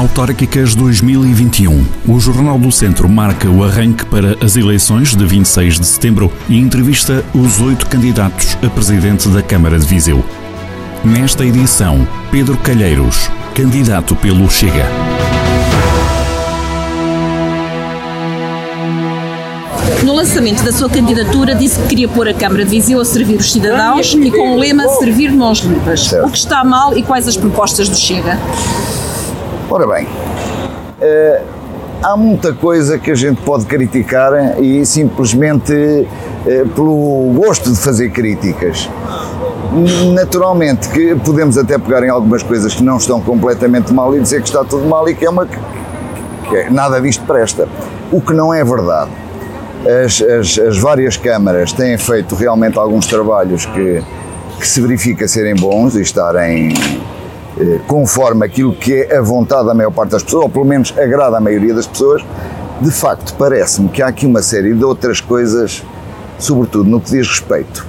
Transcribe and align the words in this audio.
Autárquicas 0.00 0.74
2021. 0.74 1.84
O 2.08 2.18
Jornal 2.18 2.58
do 2.58 2.72
Centro 2.72 3.06
marca 3.06 3.50
o 3.50 3.62
arranque 3.62 4.06
para 4.06 4.34
as 4.42 4.56
eleições 4.56 5.14
de 5.14 5.26
26 5.26 5.78
de 5.78 5.84
setembro 5.86 6.32
e 6.48 6.58
entrevista 6.58 7.22
os 7.34 7.60
oito 7.60 7.86
candidatos 7.86 8.56
a 8.64 8.70
presidente 8.70 9.28
da 9.28 9.42
Câmara 9.42 9.78
de 9.78 9.84
Viseu. 9.84 10.24
Nesta 11.04 11.44
edição, 11.44 12.08
Pedro 12.30 12.56
Calheiros, 12.56 13.30
candidato 13.54 14.16
pelo 14.16 14.48
Chega. 14.48 14.86
No 20.02 20.14
lançamento 20.14 20.64
da 20.64 20.72
sua 20.72 20.88
candidatura, 20.88 21.54
disse 21.54 21.78
que 21.78 21.88
queria 21.88 22.08
pôr 22.08 22.26
a 22.26 22.32
Câmara 22.32 22.64
de 22.64 22.70
Viseu 22.70 23.02
a 23.02 23.04
servir 23.04 23.36
os 23.36 23.52
cidadãos 23.52 24.14
e 24.14 24.30
com 24.30 24.54
o 24.54 24.58
lema 24.58 24.88
Servir 24.98 25.30
Mãos 25.30 25.58
Limpas. 25.58 26.10
O 26.24 26.30
que 26.30 26.38
está 26.38 26.64
mal 26.64 26.96
e 26.96 27.02
quais 27.02 27.28
as 27.28 27.36
propostas 27.36 27.86
do 27.86 27.96
Chega? 27.96 28.38
Ora 29.70 29.86
bem, 29.86 30.06
eh, 31.00 31.42
há 32.02 32.16
muita 32.16 32.52
coisa 32.52 32.98
que 32.98 33.10
a 33.10 33.14
gente 33.14 33.40
pode 33.42 33.66
criticar 33.66 34.60
e 34.60 34.84
simplesmente 34.84 35.72
eh, 36.46 36.64
pelo 36.74 37.32
gosto 37.36 37.70
de 37.70 37.78
fazer 37.78 38.10
críticas. 38.10 38.88
Naturalmente 40.12 40.88
que 40.88 41.14
podemos 41.14 41.56
até 41.56 41.78
pegar 41.78 42.02
em 42.04 42.08
algumas 42.08 42.42
coisas 42.42 42.74
que 42.74 42.82
não 42.82 42.96
estão 42.96 43.20
completamente 43.20 43.92
mal 43.92 44.14
e 44.16 44.20
dizer 44.20 44.42
que 44.42 44.48
está 44.48 44.64
tudo 44.64 44.86
mal 44.88 45.08
e 45.08 45.14
que 45.14 45.24
é 45.24 45.30
uma 45.30 45.46
que 45.46 46.56
é, 46.56 46.68
nada 46.68 47.00
disto 47.00 47.24
presta. 47.24 47.68
O 48.10 48.20
que 48.20 48.32
não 48.32 48.52
é 48.52 48.64
verdade. 48.64 49.10
As, 50.04 50.20
as- 50.20 50.58
as 50.58 50.78
várias 50.78 51.16
câmaras 51.16 51.72
têm 51.72 51.96
feito 51.96 52.34
realmente 52.34 52.76
alguns 52.76 53.06
trabalhos 53.06 53.64
que, 53.66 54.02
que 54.58 54.66
se 54.66 54.80
verifica 54.80 55.28
serem 55.28 55.54
bons 55.54 55.94
e 55.94 56.02
estarem 56.02 56.72
eh, 56.72 57.00
conforme 57.86 58.46
aquilo 58.46 58.72
que 58.74 58.94
é 58.94 59.16
a 59.18 59.22
vontade 59.22 59.66
da 59.66 59.74
maior 59.74 59.90
parte 59.90 60.10
das 60.10 60.22
pessoas, 60.22 60.44
ou 60.44 60.48
pelo 60.48 60.64
menos 60.64 60.94
agrada 60.96 61.36
à 61.36 61.40
maioria 61.40 61.74
das 61.74 61.86
pessoas, 61.86 62.22
de 62.80 62.90
facto 62.90 63.34
parece-me 63.38 63.88
que 63.88 64.02
há 64.02 64.08
aqui 64.08 64.26
uma 64.26 64.42
série 64.42 64.72
de 64.74 64.84
outras 64.84 65.20
coisas, 65.20 65.82
sobretudo 66.38 66.88
no 66.88 67.00
que 67.00 67.10
diz 67.10 67.26
respeito 67.28 67.86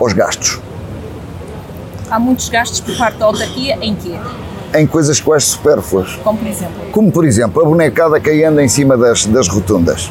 aos 0.00 0.12
gastos, 0.12 0.60
Há 2.10 2.18
muitos 2.18 2.50
gastos 2.50 2.78
por 2.80 2.94
parte 2.98 3.16
da 3.16 3.24
autarquia 3.24 3.78
em 3.80 3.94
quê? 3.94 4.14
em 4.74 4.86
coisas 4.86 5.20
quase 5.20 5.46
supérfluas, 5.46 6.18
Como, 6.24 6.38
por 6.38 6.48
exemplo, 6.48 6.74
como 6.92 7.12
por 7.12 7.24
exemplo 7.26 7.62
a 7.62 7.64
bonecada 7.66 8.18
que 8.20 8.42
anda 8.44 8.62
em 8.62 8.68
cima 8.68 8.96
das, 8.96 9.26
das 9.26 9.48
rotundas. 9.48 10.10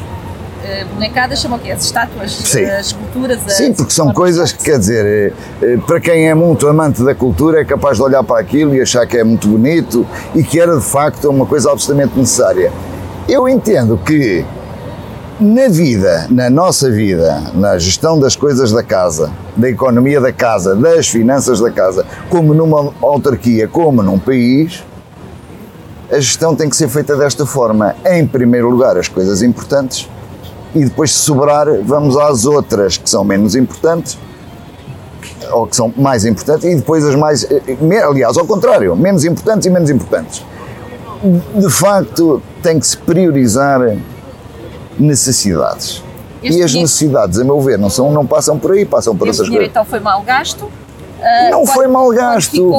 Eh, 0.72 0.84
bonecadas, 0.92 1.40
chamam 1.40 1.58
o 1.58 1.60
quê? 1.60 1.70
As 1.70 1.84
estátuas, 1.84 2.32
Sim. 2.32 2.64
as 2.64 2.86
esculturas? 2.86 3.38
as- 3.46 3.52
Sim, 3.54 3.72
porque 3.74 3.92
são 3.92 4.12
coisas 4.12 4.52
que, 4.52 4.64
quer 4.64 4.78
dizer, 4.78 5.04
eh, 5.04 5.32
eh, 5.74 5.78
para 5.86 6.00
quem 6.00 6.28
é 6.28 6.34
muito 6.34 6.66
amante 6.66 7.02
da 7.02 7.14
cultura 7.14 7.60
é 7.60 7.64
capaz 7.64 7.96
de 7.98 8.02
olhar 8.02 8.22
para 8.24 8.40
aquilo 8.40 8.74
e 8.74 8.80
achar 8.80 9.06
que 9.06 9.16
é 9.16 9.24
muito 9.24 9.46
bonito 9.48 10.06
e 10.34 10.42
que 10.42 10.58
era 10.60 10.76
de 10.76 10.84
facto 10.84 11.28
uma 11.28 11.46
coisa 11.46 11.70
absolutamente 11.70 12.18
necessária. 12.18 12.72
Eu 13.28 13.48
entendo 13.48 13.98
que 14.04 14.44
na 15.40 15.68
vida, 15.68 16.26
na 16.30 16.48
nossa 16.50 16.90
vida, 16.90 17.42
na 17.54 17.76
gestão 17.78 18.18
das 18.18 18.36
coisas 18.36 18.70
da 18.70 18.82
casa, 18.82 19.30
da 19.56 19.68
economia 19.68 20.20
da 20.20 20.32
casa, 20.32 20.74
das 20.76 21.08
finanças 21.08 21.58
da 21.60 21.70
casa, 21.70 22.06
como 22.30 22.54
numa 22.54 22.92
autarquia, 23.02 23.66
como 23.66 24.02
num 24.02 24.18
país, 24.18 24.84
a 26.10 26.16
gestão 26.20 26.54
tem 26.54 26.68
que 26.68 26.76
ser 26.76 26.88
feita 26.88 27.16
desta 27.16 27.46
forma. 27.46 27.96
Em 28.04 28.26
primeiro 28.26 28.68
lugar, 28.68 28.96
as 28.98 29.08
coisas 29.08 29.42
importantes 29.42 30.08
e 30.74 30.84
depois, 30.84 31.12
se 31.12 31.18
sobrar, 31.20 31.66
vamos 31.82 32.16
às 32.16 32.44
outras 32.46 32.96
que 32.96 33.08
são 33.08 33.22
menos 33.24 33.54
importantes 33.54 34.18
ou 35.52 35.66
que 35.66 35.76
são 35.76 35.92
mais 35.96 36.24
importantes 36.24 36.64
e 36.64 36.74
depois 36.76 37.04
as 37.04 37.14
mais. 37.14 37.46
Aliás, 38.08 38.36
ao 38.38 38.46
contrário, 38.46 38.94
menos 38.96 39.24
importantes 39.24 39.66
e 39.66 39.70
menos 39.70 39.90
importantes. 39.90 40.44
De 41.54 41.70
facto, 41.70 42.42
tem 42.62 42.80
que 42.80 42.86
se 42.86 42.96
priorizar 42.96 43.80
necessidades. 44.98 46.02
Este 46.42 46.58
e 46.58 46.62
as 46.62 46.70
dinheiro- 46.70 46.88
necessidades, 46.90 47.38
a 47.38 47.44
meu 47.44 47.60
ver, 47.60 47.78
não, 47.78 47.88
são, 47.88 48.10
não 48.12 48.26
passam 48.26 48.58
por 48.58 48.72
aí, 48.72 48.84
passam 48.84 49.14
por 49.16 49.28
outras 49.28 49.46
dinheiro 49.46 49.64
coisas. 49.66 49.70
então 49.70 49.84
foi 49.84 50.00
mal 50.00 50.22
gasto? 50.22 50.68
Ah, 51.20 51.50
Não 51.50 51.62
qual- 51.64 51.74
foi 51.76 51.86
mal 51.86 52.10
gasto. 52.10 52.70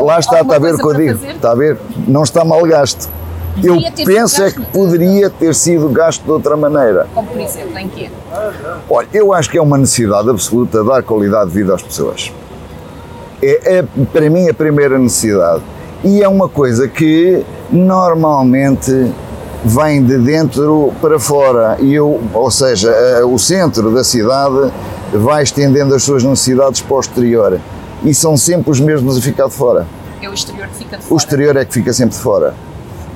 Lá 0.00 0.18
está, 0.18 0.40
está 0.40 0.56
a 0.56 0.58
ver 0.58 0.74
o 0.74 0.78
que 0.78 0.84
eu 0.84 0.94
digo. 0.94 1.24
Está 1.26 1.52
a 1.52 1.54
ver? 1.54 1.78
Não 2.08 2.24
está 2.24 2.44
mal 2.44 2.62
gasto. 2.66 3.08
Eu 3.62 3.78
penso 4.04 4.42
é 4.42 4.50
que 4.50 4.60
de- 4.60 4.66
poderia 4.66 5.30
ter 5.30 5.54
sido 5.54 5.88
gasto 5.88 6.22
de 6.22 6.30
outra 6.30 6.56
maneira. 6.56 7.06
Como 7.14 7.26
por 7.28 7.40
exemplo, 7.40 7.78
em 7.78 7.88
quê? 7.88 8.10
Olha, 8.88 9.08
eu 9.12 9.32
acho 9.32 9.50
que 9.50 9.56
é 9.58 9.62
uma 9.62 9.78
necessidade 9.78 10.28
absoluta 10.28 10.84
dar 10.84 11.02
qualidade 11.02 11.50
de 11.50 11.56
vida 11.56 11.74
às 11.74 11.82
pessoas. 11.82 12.32
É, 13.42 13.78
é, 13.78 13.84
para 14.12 14.28
mim 14.30 14.48
a 14.48 14.54
primeira 14.54 14.98
necessidade. 14.98 15.62
E 16.04 16.22
é 16.22 16.28
uma 16.28 16.48
coisa 16.48 16.86
que 16.88 17.44
normalmente 17.70 19.10
vem 19.64 20.02
de 20.04 20.18
dentro 20.18 20.92
para 21.00 21.18
fora. 21.18 21.76
E 21.80 21.94
eu, 21.94 22.20
ou 22.34 22.50
seja, 22.50 22.90
o 23.26 23.38
centro 23.38 23.90
da 23.92 24.04
cidade 24.04 24.70
vai 25.12 25.42
estendendo 25.42 25.94
as 25.94 26.02
suas 26.02 26.22
necessidades 26.22 26.80
para 26.82 26.96
o 26.96 27.00
exterior. 27.00 27.58
E 28.04 28.14
são 28.14 28.36
sempre 28.36 28.70
os 28.70 28.80
mesmos 28.80 29.16
a 29.16 29.20
ficar 29.20 29.46
de 29.48 29.54
fora. 29.54 29.86
É 30.22 30.28
o 30.28 30.34
exterior 30.34 30.68
que 30.68 30.74
fica 30.76 30.96
de 30.96 31.02
O 31.04 31.06
fora. 31.08 31.18
exterior 31.22 31.56
é 31.56 31.64
que 31.64 31.72
fica 31.72 31.92
sempre 31.92 32.14
de 32.16 32.22
fora. 32.22 32.54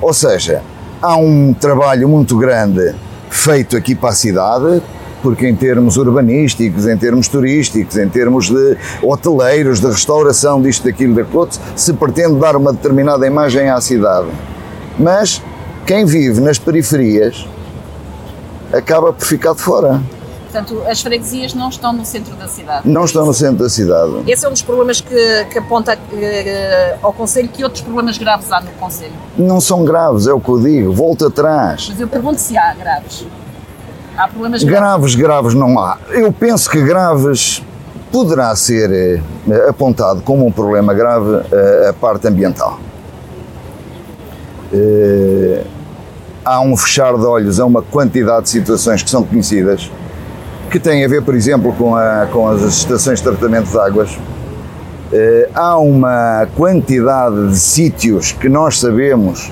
Ou 0.01 0.13
seja, 0.13 0.63
há 1.01 1.15
um 1.15 1.53
trabalho 1.53 2.09
muito 2.09 2.35
grande 2.37 2.95
feito 3.29 3.77
aqui 3.77 3.93
para 3.93 4.09
a 4.09 4.13
cidade, 4.13 4.81
porque 5.21 5.47
em 5.47 5.55
termos 5.55 5.95
urbanísticos, 5.95 6.87
em 6.87 6.97
termos 6.97 7.27
turísticos, 7.27 7.97
em 7.97 8.09
termos 8.09 8.49
de 8.49 8.77
hoteleiros, 9.03 9.79
de 9.79 9.87
restauração, 9.87 10.59
disto, 10.61 10.85
daquilo, 10.85 11.13
daquilo, 11.13 11.47
se 11.75 11.93
pretende 11.93 12.39
dar 12.39 12.55
uma 12.55 12.73
determinada 12.73 13.25
imagem 13.27 13.69
à 13.69 13.79
cidade. 13.79 14.27
Mas 14.97 15.41
quem 15.85 16.05
vive 16.05 16.41
nas 16.41 16.57
periferias 16.57 17.47
acaba 18.73 19.13
por 19.13 19.25
ficar 19.25 19.53
de 19.53 19.61
fora. 19.61 20.01
Portanto, 20.51 20.83
as 20.85 21.01
freguesias 21.01 21.53
não 21.53 21.69
estão 21.69 21.93
no 21.93 22.05
centro 22.05 22.35
da 22.35 22.45
cidade. 22.45 22.87
Não 22.87 23.05
estão 23.05 23.25
no 23.25 23.33
centro 23.33 23.63
da 23.63 23.69
cidade. 23.69 24.11
Esse 24.27 24.45
é 24.45 24.49
um 24.49 24.51
dos 24.51 24.61
problemas 24.61 24.99
que, 24.99 25.45
que 25.45 25.57
aponta 25.57 25.97
eh, 26.11 26.97
ao 27.01 27.13
Conselho. 27.13 27.47
Que 27.47 27.63
outros 27.63 27.81
problemas 27.81 28.17
graves 28.17 28.51
há 28.51 28.59
no 28.59 28.69
Conselho? 28.71 29.13
Não 29.37 29.61
são 29.61 29.85
graves, 29.85 30.27
é 30.27 30.33
o 30.33 30.41
que 30.41 30.49
eu 30.49 30.59
digo. 30.61 30.91
Volta 30.91 31.27
atrás. 31.27 31.87
Mas 31.89 32.01
eu 32.01 32.07
pergunto 32.07 32.41
se 32.41 32.57
há 32.57 32.73
graves. 32.73 33.25
Há 34.17 34.27
problemas 34.27 34.61
graves. 34.61 35.15
Graves, 35.15 35.15
graves 35.15 35.53
não 35.53 35.79
há. 35.79 35.97
Eu 36.09 36.33
penso 36.33 36.69
que 36.69 36.81
graves 36.81 37.63
poderá 38.11 38.53
ser 38.53 38.91
eh, 38.91 39.69
apontado 39.69 40.21
como 40.21 40.45
um 40.45 40.51
problema 40.51 40.93
grave 40.93 41.45
eh, 41.49 41.87
a 41.91 41.93
parte 41.93 42.27
ambiental. 42.27 42.77
Há 46.43 46.59
um 46.59 46.75
fechar 46.75 47.15
de 47.17 47.25
olhos 47.25 47.59
a 47.59 47.65
uma 47.65 47.81
quantidade 47.81 48.43
de 48.43 48.49
situações 48.49 49.03
que 49.03 49.09
são 49.09 49.23
conhecidas, 49.23 49.89
que 50.71 50.79
têm 50.79 51.03
a 51.03 51.07
ver, 51.07 51.21
por 51.21 51.35
exemplo, 51.35 51.73
com, 51.73 51.95
a- 51.95 52.27
com 52.31 52.47
as 52.47 52.61
estações 52.61 53.19
de 53.19 53.23
tratamento 53.25 53.69
de 53.69 53.77
águas. 53.77 54.17
Eh, 55.13 55.49
há 55.53 55.77
uma 55.77 56.47
quantidade 56.55 57.49
de 57.49 57.57
sítios 57.59 58.31
que 58.31 58.47
nós 58.47 58.79
sabemos 58.79 59.51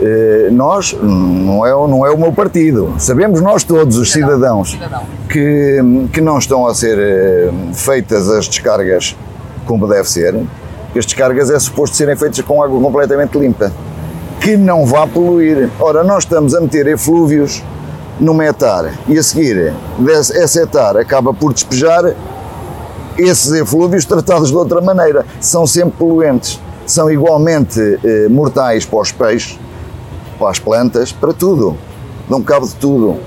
eh, 0.00 0.48
nós, 0.52 0.94
não 1.02 1.64
é, 1.66 1.74
o- 1.74 1.86
não 1.88 2.04
é 2.06 2.10
o 2.10 2.18
meu 2.18 2.30
partido, 2.32 2.94
sabemos 2.98 3.40
nós 3.40 3.64
todos, 3.64 3.96
os 3.96 4.12
cidadãos, 4.12 4.72
Cidadão. 4.72 5.02
que, 5.28 5.78
que 6.12 6.20
não 6.20 6.36
estão 6.38 6.66
a 6.66 6.74
ser 6.74 6.98
eh, 6.98 7.50
feitas 7.72 8.28
as 8.30 8.46
descargas 8.48 9.16
como 9.66 9.86
deve 9.88 10.08
ser, 10.08 10.34
que 10.92 10.98
as 10.98 11.04
descargas 11.06 11.50
é 11.50 11.58
suposto 11.58 11.96
serem 11.96 12.14
feitas 12.16 12.40
com 12.42 12.62
água 12.62 12.78
completamente 12.80 13.38
limpa, 13.38 13.72
que 14.40 14.56
não 14.56 14.84
vá 14.86 15.06
poluir. 15.06 15.68
Ora, 15.80 16.04
nós 16.04 16.24
estamos 16.24 16.54
a 16.54 16.60
meter 16.60 16.86
eflúvios 16.86 17.62
numa 18.18 18.44
hectare 18.44 18.92
e 19.08 19.18
a 19.18 19.22
seguir 19.22 19.74
essa 20.08 20.62
hectare 20.62 21.00
acaba 21.00 21.34
por 21.34 21.52
despejar 21.52 22.14
esses 23.18 23.52
eflúvios 23.52 24.04
tratados 24.04 24.50
de 24.50 24.56
outra 24.56 24.80
maneira. 24.80 25.24
São 25.40 25.66
sempre 25.66 25.94
poluentes, 25.98 26.60
são 26.86 27.10
igualmente 27.10 27.80
eh, 28.04 28.28
mortais 28.28 28.84
para 28.84 28.98
os 29.00 29.12
peixes, 29.12 29.58
para 30.38 30.50
as 30.50 30.58
plantas, 30.58 31.12
para 31.12 31.32
tudo. 31.32 31.76
Dão 32.28 32.42
cabo 32.42 32.66
de 32.66 32.74
tudo. 32.74 33.18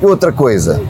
E 0.00 0.06
outra 0.06 0.32
coisa, 0.32 0.80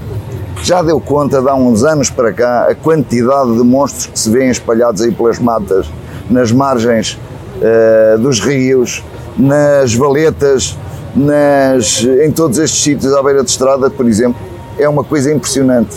já 0.63 0.83
deu 0.83 1.01
conta 1.01 1.41
de 1.41 1.49
há 1.49 1.55
uns 1.55 1.85
anos 1.85 2.11
para 2.11 2.33
cá 2.33 2.69
a 2.69 2.75
quantidade 2.75 3.57
de 3.57 3.63
monstros 3.63 4.07
que 4.07 4.19
se 4.19 4.31
vêem 4.31 4.51
espalhados 4.51 5.03
aí 5.03 5.13
pelas 5.13 5.39
matas, 5.39 5.87
nas 6.31 6.53
margens 6.53 7.19
eh, 7.61 8.17
dos 8.19 8.41
rios, 8.41 9.05
nas 9.37 9.95
valetas, 9.95 10.77
nas, 11.15 12.03
em 12.03 12.31
todos 12.31 12.59
estes 12.59 12.83
sítios 12.83 13.15
à 13.15 13.23
beira 13.23 13.43
de 13.43 13.51
estrada, 13.51 13.91
por 13.91 14.07
exemplo. 14.07 14.41
É 14.79 14.89
uma 14.89 15.03
coisa 15.03 15.33
impressionante. 15.33 15.97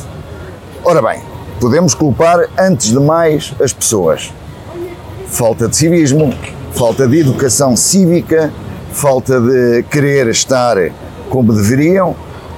Ora 0.83 1.01
bem, 1.01 1.21
podemos 1.59 1.93
culpar 1.93 2.47
antes 2.57 2.89
de 2.89 2.99
mais 2.99 3.53
as 3.61 3.71
pessoas. 3.71 4.33
Falta 5.27 5.67
de 5.67 5.75
civismo, 5.75 6.33
falta 6.73 7.07
de 7.07 7.19
educação 7.19 7.75
cívica, 7.75 8.51
falta 8.91 9.39
de 9.39 9.83
querer 9.83 10.27
estar 10.27 10.77
como 11.29 11.53
deveriam 11.53 12.15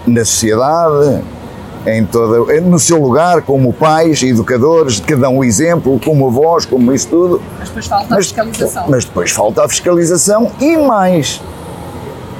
na 0.07 0.25
sociedade, 0.25 1.21
em 1.85 2.05
toda, 2.05 2.61
no 2.61 2.79
seu 2.79 3.01
lugar, 3.01 3.41
como 3.41 3.73
pais, 3.73 4.23
educadores, 4.23 4.99
que 4.99 5.15
dão 5.15 5.37
o 5.37 5.43
exemplo, 5.43 5.99
como 6.03 6.27
avós, 6.27 6.65
como 6.65 6.93
isso 6.93 7.07
tudo. 7.09 7.41
Mas 7.59 7.67
depois 7.67 7.87
falta 7.87 8.07
mas, 8.09 8.19
a 8.19 8.21
fiscalização. 8.21 8.85
Mas 8.89 9.05
depois 9.05 9.31
falta 9.31 9.65
a 9.65 9.69
fiscalização 9.69 10.51
e 10.59 10.77
mais. 10.77 11.41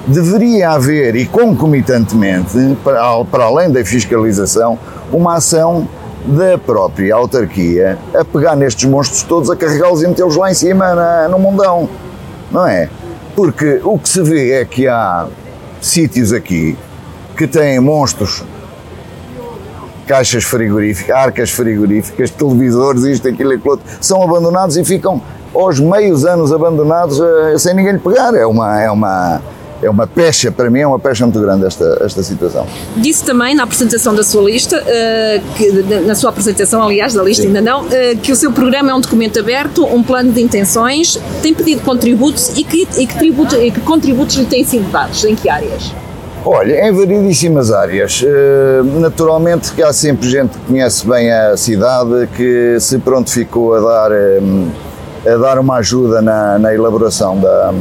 Deveria 0.06 0.72
haver, 0.72 1.16
e 1.16 1.26
concomitantemente, 1.26 2.78
para, 2.84 3.24
para 3.24 3.46
além 3.46 3.72
da 3.72 3.86
fiscalização, 3.86 4.78
uma 5.12 5.36
ação 5.36 5.88
da 6.26 6.58
própria 6.58 7.16
autarquia 7.16 7.98
a 8.14 8.24
pegar 8.24 8.56
nestes 8.56 8.90
monstros 8.90 9.24
todos, 9.24 9.50
a 9.50 9.56
carregá-los 9.56 10.02
e 10.04 10.08
metê-los 10.08 10.36
lá 10.36 10.52
em 10.52 10.54
cima 10.54 10.94
na, 10.94 11.30
no 11.30 11.40
mundão. 11.40 11.90
Não 12.52 12.68
é? 12.68 12.90
Porque 13.36 13.80
o 13.84 13.98
que 13.98 14.10
se 14.10 14.22
vê 14.22 14.52
é 14.52 14.66
que 14.66 14.88
há 14.88 15.28
sítios 15.82 16.32
aqui 16.32 16.78
que 17.36 17.48
têm 17.48 17.80
monstros 17.80 18.44
caixas 20.06 20.44
frigoríficas, 20.44 21.16
arcas 21.16 21.50
frigoríficas, 21.50 22.30
televisores, 22.30 23.04
isto, 23.04 23.28
aquilo 23.28 23.54
e 23.54 23.56
aquilo 23.56 23.72
outro, 23.72 23.86
são 24.02 24.22
abandonados 24.22 24.78
e 24.78 24.84
ficam 24.84 25.22
aos 25.56 25.80
meios 25.80 26.26
anos 26.26 26.52
abandonados 26.52 27.20
uh, 27.20 27.58
sem 27.58 27.74
ninguém 27.74 27.94
lhe 27.94 28.00
pegar. 28.00 28.34
É 28.34 28.46
uma, 28.46 28.82
é 28.82 28.92
uma, 28.92 29.42
é 29.84 29.90
uma 29.90 30.08
pecha, 30.08 30.52
para 30.52 30.70
mim 30.70 30.80
é 30.80 30.88
uma 30.88 31.00
pecha 31.00 31.26
muito 31.26 31.40
grande 31.40 31.66
esta, 31.66 32.00
esta 32.02 32.24
situação. 32.24 32.66
Disse 32.98 33.24
também 33.24 33.54
na 33.54 33.64
apresentação 33.64 34.16
da 34.16 34.24
sua 34.24 34.44
lista, 34.44 34.82
uh, 34.82 35.56
que, 35.56 35.72
na 36.06 36.16
sua 36.16 36.30
apresentação, 36.30 36.82
aliás, 36.82 37.14
da 37.14 37.24
lista 37.24 37.44
Sim. 37.44 37.50
ainda 37.50 37.62
não, 37.62 37.86
uh, 37.86 37.90
que 38.22 38.32
o 38.32 38.36
seu 38.36 38.52
programa 38.52 38.92
é 38.92 38.94
um 38.94 39.02
documento 39.02 39.40
aberto, 39.40 39.86
um 39.86 40.02
plano 40.02 40.32
de 40.32 40.42
intenções, 40.42 41.20
tem 41.42 41.54
pedido 41.54 41.82
contributos 41.82 42.58
e 42.58 42.64
que, 42.64 42.88
e 42.98 43.06
que, 43.06 43.18
tributo, 43.18 43.56
e 43.56 43.72
que 43.72 43.82
contributos 43.82 44.36
lhe 44.36 44.46
têm 44.46 44.64
sido 44.64 44.90
dados, 44.92 45.24
em 45.26 45.36
que 45.36 45.50
áreas? 45.50 45.92
Olha, 46.46 46.88
em 46.88 46.92
variedíssimas 46.92 47.72
áreas. 47.72 48.22
Eh, 48.26 48.82
naturalmente 49.00 49.72
que 49.72 49.82
há 49.82 49.94
sempre 49.94 50.30
gente 50.30 50.58
que 50.58 50.66
conhece 50.66 51.08
bem 51.08 51.32
a 51.32 51.56
cidade, 51.56 52.28
que 52.36 52.78
se 52.82 52.98
prontificou 53.00 53.74
a 53.76 53.80
dar, 53.80 54.12
a 55.26 55.38
dar 55.38 55.58
uma 55.58 55.78
ajuda 55.78 56.22
na, 56.22 56.60
na 56.60 56.76
elaboração 56.76 57.40
da, 57.40 57.74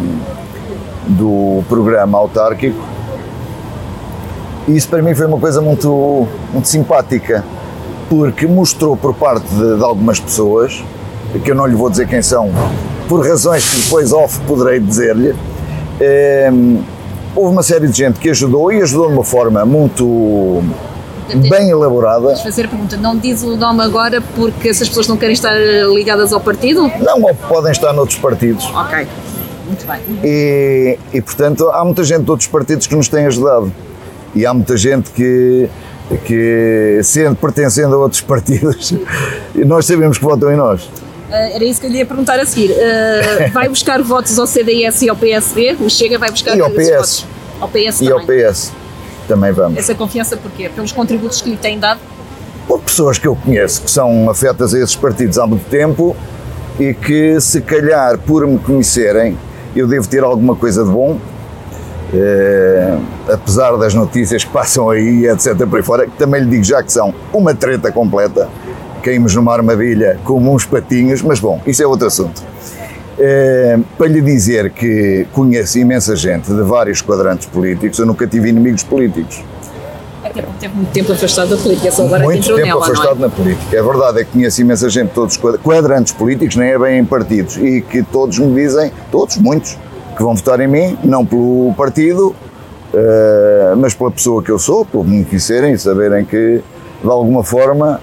do 1.13 1.63
programa 1.69 2.19
autárquico. 2.19 2.81
E 4.69 4.77
isso 4.77 4.89
para 4.89 5.03
mim 5.03 5.15
foi 5.15 5.27
uma 5.27 5.39
coisa 5.39 5.61
muito, 5.61 6.27
muito 6.53 6.69
simpática, 6.69 7.45
porque 8.09 8.47
mostrou 8.47 8.97
por 8.97 9.15
parte 9.15 9.47
de, 9.49 9.77
de 9.77 9.83
algumas 9.83 10.21
pessoas, 10.21 10.83
que 11.45 11.51
eu 11.51 11.55
não 11.55 11.67
lhe 11.67 11.75
vou 11.75 11.91
dizer 11.91 12.07
quem 12.07 12.23
são, 12.23 12.51
por 13.09 13.27
razões 13.27 13.69
que 13.69 13.81
depois 13.81 14.13
off 14.13 14.39
poderei 14.47 14.79
dizer-lhe, 14.79 15.35
eh, 16.01 16.51
houve 17.35 17.53
uma 17.53 17.63
série 17.63 17.89
de 17.89 17.97
gente 17.97 18.19
que 18.19 18.31
ajudou 18.31 18.73
e 18.73 18.83
ajudou 18.83 19.09
de 19.09 19.15
uma 19.15 19.25
forma 19.25 19.65
muito 19.65 20.63
bem 21.49 21.71
elaborada. 21.71 22.21
Vamos 22.21 22.43
fazer 22.43 22.67
a 22.67 22.69
pergunta, 22.69 22.97
não 22.97 23.17
diz 23.17 23.43
o 23.43 23.57
nome 23.57 23.83
agora 23.83 24.21
porque 24.21 24.69
essas 24.69 24.89
pessoas 24.89 25.09
não 25.09 25.17
querem 25.17 25.33
estar 25.33 25.55
ligadas 25.95 26.33
ao 26.33 26.41
partido? 26.41 26.91
Não, 27.01 27.23
ou 27.23 27.35
podem 27.35 27.73
estar 27.73 27.93
noutros 27.93 28.19
partidos. 28.19 28.65
Ok, 28.75 29.07
muito 29.73 29.87
bem. 29.87 30.01
E, 30.23 30.99
e 31.13 31.21
portanto 31.21 31.69
há 31.71 31.85
muita 31.85 32.05
gente 32.05 32.25
de 32.25 32.31
outros 32.31 32.49
partidos 32.49 32.87
que 32.87 32.95
nos 32.95 33.09
tem 33.09 33.27
ajudado. 33.27 33.73
E 34.35 34.47
há 34.47 34.55
muita 34.55 34.77
gente 34.77 35.11
que, 35.11 35.69
que 36.25 37.01
sendo 37.03 37.37
pertencendo 37.37 37.95
a 37.95 37.99
outros 37.99 38.21
partidos, 38.21 38.95
nós 39.55 39.85
sabemos 39.87 40.19
que 40.19 40.25
votam 40.25 40.53
em 40.53 40.57
nós. 40.57 40.83
Uh, 40.85 41.55
era 41.55 41.65
isso 41.65 41.81
que 41.81 41.87
eu 41.87 41.91
lhe 41.91 41.99
ia 41.99 42.07
perguntar 42.07 42.39
a 42.39 42.47
seguir. 42.47 42.71
Uh, 42.71 43.51
vai 43.53 43.69
buscar 43.69 44.03
votos 44.03 44.39
ao 44.39 44.47
CDS 44.47 45.03
e 45.03 45.09
ao 45.09 45.17
PSD? 45.17 45.77
O 45.81 45.89
Chega 45.89 46.19
vai 46.19 46.31
buscar 46.31 46.57
e 46.57 46.61
ao 46.61 46.71
PS. 46.71 46.89
votos? 46.91 47.27
Ao 47.61 47.69
PS 47.69 48.01
e 48.01 48.09
também. 48.09 48.13
ao 48.13 48.51
PS. 48.53 48.73
Também 49.29 49.53
vamos. 49.53 49.79
Essa 49.79 49.95
confiança 49.95 50.37
porquê? 50.37 50.69
Pelos 50.69 50.93
contributos 50.93 51.41
que 51.41 51.51
lhe 51.51 51.57
têm 51.57 51.79
dado? 51.79 52.01
Por 52.67 52.81
pessoas 52.81 53.19
que 53.19 53.27
eu 53.27 53.35
conheço, 53.35 53.83
que 53.83 53.91
são 53.91 54.29
afetas 54.29 54.75
a 54.75 54.79
esses 54.79 54.95
partidos 54.95 55.39
há 55.39 55.47
muito 55.47 55.69
tempo 55.69 56.17
e 56.79 56.95
que, 56.95 57.41
se 57.41 57.61
calhar, 57.61 58.19
por 58.19 58.47
me 58.47 58.59
conhecerem, 58.59 59.37
eu 59.75 59.87
devo 59.87 60.09
ter 60.09 60.23
alguma 60.23 60.55
coisa 60.55 60.85
de 60.85 60.91
bom, 60.91 61.19
eh, 62.15 62.99
apesar 63.29 63.77
das 63.77 63.95
notícias 63.95 64.45
que 64.45 64.51
passam 64.51 64.91
aí, 64.91 65.27
etc. 65.27 65.67
por 65.67 65.77
aí 65.79 65.83
fora, 65.83 66.07
que 66.07 66.17
também 66.17 66.43
lhe 66.43 66.51
digo 66.51 66.65
já 66.65 66.83
que 66.83 66.93
são 66.93 67.15
uma 67.33 67.55
treta 67.55 67.91
completa 67.91 68.49
caímos 69.03 69.35
numa 69.35 69.53
armadilha 69.53 70.19
como 70.25 70.55
uns 70.55 70.65
patinhos, 70.65 71.21
mas 71.23 71.41
bom, 71.41 71.61
isso 71.67 71.83
é 71.83 71.87
outro 71.87 72.07
assunto. 72.07 72.43
É, 73.19 73.79
para 73.99 74.07
lhe 74.07 74.23
dizer 74.23 74.71
que 74.71 75.27
conheço 75.33 75.79
imensa 75.79 76.17
gente 76.17 76.51
de 76.53 76.63
vários 76.63 77.03
quadrantes 77.03 77.47
políticos, 77.47 77.99
eu 77.99 78.07
nunca 78.07 78.27
tive 78.27 78.49
inimigos 78.49 78.83
políticos. 78.83 79.45
Até 80.25 80.43
porque 80.43 80.59
teve 80.61 80.75
muito 80.75 80.93
tempo 80.93 81.13
afastado 81.13 81.51
da 81.51 81.57
política, 81.57 81.91
só 81.91 82.05
agora 82.05 82.25
muito 82.25 82.47
tempo 82.47 82.67
nela, 82.67 82.85
afastado 82.85 83.17
é? 83.17 83.21
na 83.21 83.29
política. 83.29 83.77
É 83.77 83.83
verdade, 83.83 84.21
é 84.21 84.25
que 84.25 84.31
conheço 84.31 84.61
imensa 84.61 84.89
gente, 84.89 85.11
todos 85.11 85.37
quadrantes 85.37 86.13
políticos, 86.13 86.57
nem 86.57 86.71
é 86.71 86.79
bem 86.79 86.99
em 87.01 87.05
partidos, 87.05 87.57
e 87.57 87.81
que 87.81 88.03
todos 88.03 88.39
me 88.39 88.55
dizem, 88.55 88.93
todos, 89.11 89.37
muitos, 89.39 89.77
que 90.17 90.23
vão 90.23 90.35
votar 90.35 90.61
em 90.61 90.69
mim, 90.69 90.99
não 91.03 91.27
pelo 91.27 91.75
partido, 91.77 92.29
uh, 92.29 93.77
mas 93.77 93.95
pela 93.95 94.11
pessoa 94.11 94.43
que 94.43 94.51
eu 94.51 94.59
sou, 94.59 94.85
por 94.85 95.05
me 95.05 95.25
conhecerem 95.25 95.73
e 95.73 95.79
saberem 95.79 96.25
que, 96.25 96.63
de 97.03 97.11
alguma 97.11 97.43
forma, 97.43 98.01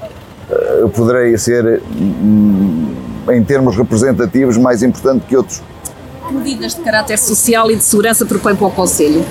eu 0.80 0.90
poderei 0.90 1.38
ser, 1.38 1.82
hum, 1.92 2.96
em 3.32 3.44
termos 3.44 3.76
representativos, 3.76 4.58
mais 4.58 4.82
importante 4.82 5.26
que 5.28 5.38
outros. 5.38 5.62
Que 6.28 6.34
medidas 6.34 6.76
de 6.76 6.82
caráter 6.82 7.18
social 7.18 7.70
e 7.72 7.76
de 7.76 7.84
segurança 7.84 8.26
propõe 8.26 8.56
para 8.56 8.68
o 8.68 8.72
Conselho? 8.72 9.24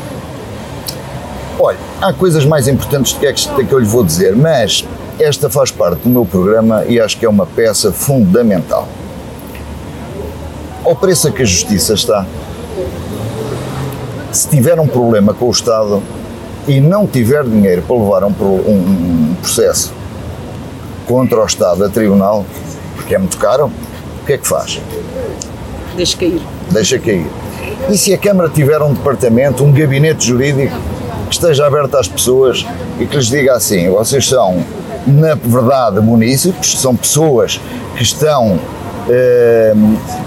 Olha, 1.60 1.76
há 2.00 2.12
coisas 2.12 2.44
mais 2.44 2.69
importantes 2.69 3.14
do 3.14 3.20
que 3.20 3.26
é 3.26 3.32
que 3.32 3.72
eu 3.72 3.81
lhe 3.81 3.87
vou 3.87 4.05
dizer, 4.05 4.37
mas 4.37 4.84
esta 5.19 5.50
faz 5.50 5.72
parte 5.72 6.02
do 6.02 6.08
meu 6.08 6.25
programa 6.25 6.84
e 6.87 7.00
acho 7.00 7.19
que 7.19 7.26
é 7.26 7.28
uma 7.28 7.46
peça 7.46 7.90
fundamental. 7.90 8.87
Ao 10.84 10.94
preço 10.94 11.26
a 11.26 11.32
que 11.32 11.43
a 11.43 11.44
justiça 11.44 11.94
está, 11.94 12.25
se 14.31 14.49
tiver 14.49 14.78
um 14.78 14.87
problema 14.87 15.34
com 15.34 15.46
o 15.46 15.50
Estado 15.50 16.00
e 16.69 16.81
não 16.81 17.08
tiver 17.08 17.43
dinheiro 17.43 17.82
para 17.82 17.96
levar 17.96 18.25
um, 18.25 18.32
um, 18.40 19.31
um 19.32 19.37
processo 19.43 19.93
contra 21.08 21.43
o 21.43 21.44
Estado 21.44 21.84
a 21.84 21.88
tribunal, 21.88 22.46
porque 22.94 23.16
é 23.16 23.19
muito 23.19 23.37
caro, 23.37 23.72
o 24.22 24.26
que 24.26 24.34
é 24.34 24.38
que 24.38 24.46
faz? 24.46 24.81
Deixa 25.96 26.16
cair. 26.16 26.40
Deixa 26.70 26.99
cair. 27.00 27.26
E 27.90 27.99
se 27.99 28.14
a 28.14 28.19
Câmara 28.19 28.49
tiver 28.49 28.81
um 28.81 28.93
departamento, 28.94 29.64
um 29.64 29.72
gabinete 29.72 30.25
jurídico 30.25 30.76
que 31.28 31.34
esteja 31.34 31.66
aberto 31.66 31.96
às 31.96 32.08
pessoas 32.08 32.66
e 32.98 33.06
que 33.06 33.16
lhes 33.16 33.26
diga 33.26 33.54
assim: 33.54 33.90
vocês 33.90 34.26
são, 34.26 34.64
na 35.06 35.34
verdade, 35.34 36.00
munícipes, 36.00 36.78
são 36.80 36.96
pessoas 36.96 37.60
que 37.96 38.02
estão 38.02 38.58
eh, 39.08 39.75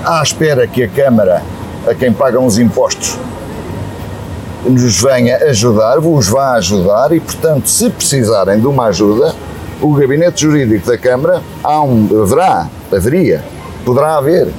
à 0.05 0.21
espera 0.21 0.67
que 0.67 0.83
a 0.83 0.87
Câmara, 0.87 1.41
a 1.87 1.93
quem 1.93 2.13
pagam 2.13 2.45
os 2.45 2.57
impostos, 2.57 3.17
nos 4.65 5.01
venha 5.01 5.37
ajudar, 5.37 5.99
vos 5.99 6.27
vá 6.27 6.53
ajudar 6.53 7.11
e, 7.11 7.19
portanto, 7.19 7.67
se 7.67 7.89
precisarem 7.89 8.59
de 8.59 8.67
uma 8.67 8.85
ajuda, 8.85 9.33
o 9.81 9.93
gabinete 9.93 10.41
jurídico 10.41 10.87
da 10.87 10.97
Câmara, 10.97 11.41
há 11.63 11.81
um, 11.81 12.07
haverá, 12.21 12.69
haveria, 12.91 13.43
poderá 13.83 14.17
haver 14.17 14.49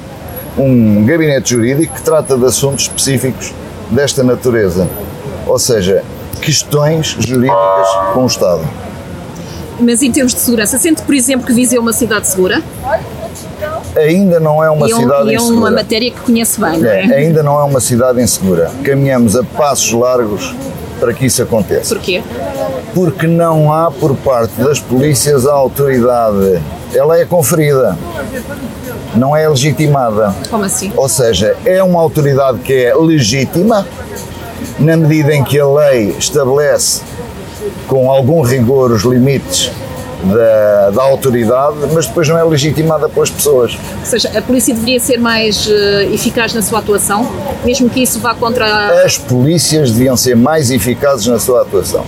um 0.57 1.05
gabinete 1.05 1.51
jurídico 1.51 1.95
que 1.95 2.01
trata 2.01 2.37
de 2.37 2.45
assuntos 2.45 2.83
específicos 2.83 3.53
desta 3.89 4.23
natureza, 4.23 4.87
ou 5.47 5.57
seja, 5.57 6.03
questões 6.43 7.15
jurídicas 7.19 7.87
com 8.13 8.23
o 8.23 8.27
Estado. 8.27 8.61
Mas 9.79 10.01
em 10.03 10.11
termos 10.11 10.33
de 10.33 10.39
segurança, 10.39 10.77
sente, 10.77 11.01
por 11.01 11.15
exemplo, 11.15 11.45
que 11.45 11.53
Viseu 11.53 11.79
é 11.79 11.81
uma 11.81 11.93
cidade 11.93 12.27
segura? 12.27 12.61
Ainda 13.95 14.39
não 14.39 14.63
é 14.63 14.69
uma 14.69 14.89
e 14.89 14.93
um, 14.93 14.97
cidade 14.97 15.29
e 15.29 15.35
é 15.35 15.41
uma 15.41 15.71
matéria 15.71 16.11
que 16.11 16.19
conhece 16.19 16.59
bem, 16.59 16.79
não 16.79 16.89
é? 16.89 17.05
é? 17.05 17.15
Ainda 17.15 17.41
não 17.41 17.59
é 17.59 17.63
uma 17.63 17.79
cidade 17.79 18.21
insegura. 18.21 18.69
Caminhamos 18.83 19.35
a 19.35 19.43
passos 19.43 19.91
largos 19.93 20.53
para 20.99 21.13
que 21.13 21.25
isso 21.25 21.41
aconteça. 21.41 21.95
Porquê? 21.95 22.21
Porque 22.93 23.25
não 23.25 23.71
há 23.71 23.89
por 23.89 24.15
parte 24.17 24.53
das 24.61 24.79
polícias 24.79 25.47
a 25.47 25.53
autoridade. 25.53 26.61
Ela 26.93 27.19
é 27.19 27.25
conferida, 27.25 27.97
não 29.15 29.35
é 29.35 29.47
legitimada. 29.47 30.33
Como 30.49 30.63
assim? 30.63 30.91
Ou 30.95 31.09
seja, 31.09 31.55
é 31.65 31.81
uma 31.81 31.99
autoridade 31.99 32.59
que 32.59 32.73
é 32.73 32.95
legítima, 32.95 33.85
na 34.79 34.97
medida 34.97 35.33
em 35.33 35.43
que 35.43 35.59
a 35.59 35.67
lei 35.67 36.15
estabelece 36.17 37.01
com 37.87 38.09
algum 38.09 38.41
rigor 38.41 38.91
os 38.91 39.03
limites 39.03 39.71
da, 40.23 40.89
da, 40.91 41.03
autoridade, 41.03 41.77
mas 41.93 42.07
depois 42.07 42.27
não 42.29 42.37
é 42.37 42.43
legitimada 42.43 43.09
pelas 43.09 43.29
pessoas. 43.29 43.77
Ou 43.99 44.05
seja, 44.05 44.31
a 44.37 44.41
polícia 44.41 44.73
deveria 44.73 44.99
ser 44.99 45.17
mais 45.17 45.67
uh, 45.67 46.13
eficaz 46.13 46.53
na 46.53 46.61
sua 46.61 46.79
atuação, 46.79 47.29
mesmo 47.63 47.89
que 47.89 48.01
isso 48.01 48.19
vá 48.19 48.33
contra. 48.33 48.65
A... 48.65 49.03
As 49.03 49.17
polícias 49.17 49.91
deviam 49.91 50.15
ser 50.15 50.35
mais 50.35 50.71
eficazes 50.71 51.27
na 51.27 51.39
sua 51.39 51.61
atuação. 51.61 52.05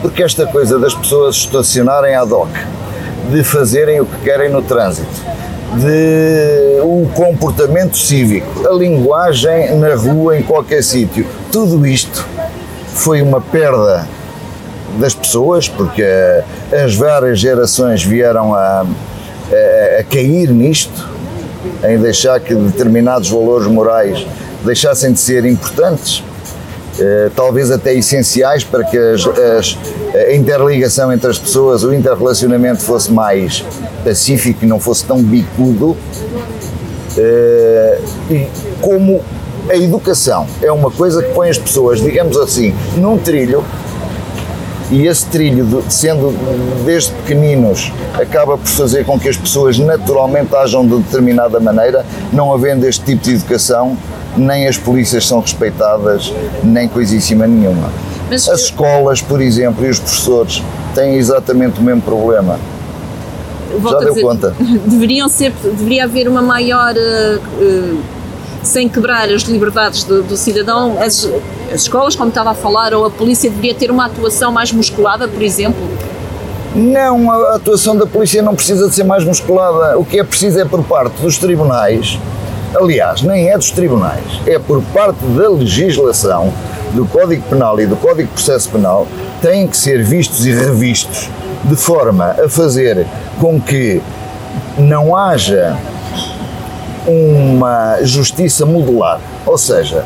Porque 0.00 0.22
esta 0.22 0.46
coisa 0.46 0.78
das 0.78 0.94
pessoas 0.94 1.36
estacionarem 1.36 2.14
ad 2.14 2.32
hoc, 2.32 2.50
de 3.30 3.44
fazerem 3.44 4.00
o 4.00 4.06
que 4.06 4.16
querem 4.24 4.50
no 4.50 4.62
trânsito, 4.62 5.06
de 5.76 6.80
o 6.82 7.08
comportamento 7.14 7.96
cívico, 7.96 8.66
a 8.66 8.72
linguagem 8.72 9.76
na 9.76 9.94
rua, 9.94 10.36
em 10.36 10.42
qualquer 10.42 10.82
sítio, 10.82 11.24
tudo 11.52 11.86
isto 11.86 12.26
foi 12.94 13.20
uma 13.20 13.40
perda 13.40 14.08
das 14.98 15.14
pessoas, 15.14 15.68
porque 15.68 16.02
as 16.72 16.94
várias 16.94 17.38
gerações 17.38 18.02
vieram 18.02 18.54
a, 18.54 18.80
a, 18.80 20.00
a 20.00 20.04
cair 20.04 20.48
nisto, 20.50 21.08
em 21.86 21.98
deixar 21.98 22.40
que 22.40 22.54
determinados 22.54 23.28
valores 23.28 23.66
morais 23.66 24.26
deixassem 24.64 25.12
de 25.12 25.20
ser 25.20 25.44
importantes, 25.44 26.24
eh, 26.98 27.30
talvez 27.36 27.70
até 27.70 27.94
essenciais 27.94 28.64
para 28.64 28.84
que 28.84 28.96
as, 28.96 29.26
as, 29.26 29.78
a 30.14 30.34
interligação 30.34 31.12
entre 31.12 31.30
as 31.30 31.38
pessoas, 31.38 31.84
o 31.84 31.92
interrelacionamento 31.92 32.82
fosse 32.82 33.12
mais 33.12 33.64
pacífico 34.04 34.64
e 34.64 34.66
não 34.66 34.80
fosse 34.80 35.04
tão 35.04 35.22
bicudo. 35.22 35.96
Eh, 37.16 38.00
e 38.30 38.46
como 38.80 39.22
a 39.72 39.76
educação 39.76 40.46
é 40.60 40.70
uma 40.70 40.90
coisa 40.90 41.22
que 41.22 41.32
põe 41.32 41.48
as 41.48 41.56
pessoas, 41.56 41.98
digamos 42.00 42.36
assim, 42.36 42.74
num 42.98 43.16
trilho, 43.16 43.64
e 44.90 45.06
esse 45.06 45.24
trilho, 45.24 45.82
sendo 45.88 46.34
desde 46.84 47.12
pequeninos, 47.12 47.90
acaba 48.12 48.58
por 48.58 48.66
fazer 48.66 49.06
com 49.06 49.18
que 49.18 49.26
as 49.26 49.36
pessoas 49.38 49.78
naturalmente 49.78 50.54
ajam 50.54 50.86
de 50.86 50.98
determinada 50.98 51.58
maneira, 51.58 52.04
não 52.30 52.52
havendo 52.52 52.86
este 52.86 53.02
tipo 53.02 53.24
de 53.24 53.36
educação, 53.36 53.96
nem 54.36 54.68
as 54.68 54.76
polícias 54.76 55.26
são 55.26 55.40
respeitadas, 55.40 56.30
nem 56.62 56.86
coisíssima 56.86 57.46
nenhuma. 57.46 57.90
Mas, 58.28 58.46
as 58.50 58.60
escolas, 58.64 59.22
por 59.22 59.40
exemplo, 59.40 59.86
e 59.86 59.88
os 59.88 59.98
professores 59.98 60.62
têm 60.94 61.14
exatamente 61.14 61.80
o 61.80 61.82
mesmo 61.82 62.02
problema. 62.02 62.58
Já 63.82 63.98
deu 63.98 64.10
dizer, 64.10 64.22
conta? 64.22 64.54
Deveriam 64.86 65.30
ser, 65.30 65.54
deveria 65.62 66.04
haver 66.04 66.28
uma 66.28 66.42
maior. 66.42 66.92
Uh, 66.94 68.21
sem 68.62 68.88
quebrar 68.88 69.28
as 69.28 69.42
liberdades 69.42 70.04
do, 70.04 70.22
do 70.22 70.36
cidadão, 70.36 70.96
as, 71.00 71.28
as 71.72 71.82
escolas, 71.82 72.14
como 72.14 72.28
estava 72.28 72.50
a 72.50 72.54
falar, 72.54 72.94
ou 72.94 73.04
a 73.04 73.10
polícia 73.10 73.50
deveria 73.50 73.74
ter 73.74 73.90
uma 73.90 74.06
atuação 74.06 74.52
mais 74.52 74.72
musculada, 74.72 75.26
por 75.26 75.42
exemplo? 75.42 75.80
Não, 76.74 77.30
a 77.30 77.56
atuação 77.56 77.96
da 77.96 78.06
polícia 78.06 78.42
não 78.42 78.54
precisa 78.54 78.88
de 78.88 78.94
ser 78.94 79.04
mais 79.04 79.24
musculada. 79.24 79.98
O 79.98 80.04
que 80.04 80.18
é 80.18 80.24
preciso 80.24 80.58
é 80.58 80.64
por 80.64 80.82
parte 80.84 81.20
dos 81.20 81.36
tribunais, 81.36 82.18
aliás, 82.74 83.20
nem 83.22 83.50
é 83.50 83.58
dos 83.58 83.70
tribunais, 83.70 84.24
é 84.46 84.58
por 84.58 84.82
parte 84.84 85.22
da 85.24 85.50
legislação, 85.50 86.52
do 86.92 87.04
Código 87.06 87.42
Penal 87.48 87.80
e 87.80 87.86
do 87.86 87.96
Código 87.96 88.28
de 88.28 88.34
Processo 88.34 88.70
Penal, 88.70 89.06
têm 89.40 89.66
que 89.66 89.76
ser 89.76 90.02
vistos 90.02 90.46
e 90.46 90.52
revistos 90.52 91.28
de 91.64 91.76
forma 91.76 92.36
a 92.42 92.48
fazer 92.48 93.06
com 93.38 93.60
que 93.60 94.00
não 94.78 95.16
haja 95.16 95.76
uma 97.06 97.98
justiça 98.02 98.64
modular. 98.64 99.20
Ou 99.46 99.58
seja, 99.58 100.04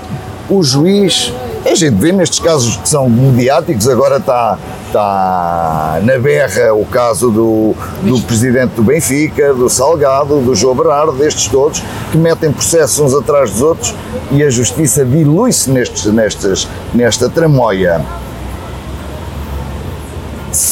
o 0.49 0.63
juiz, 0.63 1.33
a 1.65 1.75
gente 1.75 1.97
vê 1.97 2.13
nestes 2.13 2.39
casos 2.39 2.77
que 2.77 2.89
são 2.89 3.09
mediáticos, 3.09 3.89
agora 3.89 4.19
está, 4.19 4.57
está 4.87 6.01
na 6.03 6.19
berra 6.19 6.73
o 6.73 6.85
caso 6.85 7.31
do, 7.31 7.75
do 8.03 8.21
presidente 8.23 8.75
do 8.75 8.83
Benfica, 8.83 9.53
do 9.53 9.69
Salgado, 9.69 10.41
do 10.41 10.55
João 10.55 10.77
Berardo, 10.77 11.13
destes 11.13 11.49
todos, 11.49 11.83
que 12.13 12.17
metem 12.17 12.53
processos 12.53 13.01
uns 13.01 13.15
atrás 13.15 13.51
dos 13.51 13.63
outros 13.63 13.95
e 14.31 14.43
a 14.43 14.51
justiça 14.51 15.05
dilui-se 15.05 15.71
nestes, 15.71 16.07
nestes, 16.07 16.69
nesta 16.95 17.29
tramóia. 17.29 18.01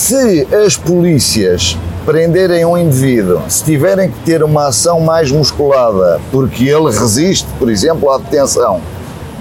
Se 0.04 0.46
as 0.54 0.76
polícias 0.76 1.78
prenderem 2.04 2.62
um 2.62 2.76
indivíduo, 2.76 3.40
se 3.48 3.64
tiverem 3.64 4.10
que 4.10 4.18
ter 4.18 4.42
uma 4.42 4.66
ação 4.66 5.00
mais 5.00 5.32
musculada, 5.32 6.20
porque 6.30 6.64
ele 6.68 6.90
resiste, 6.90 7.48
por 7.58 7.70
exemplo, 7.70 8.10
à 8.10 8.18
detenção, 8.18 8.82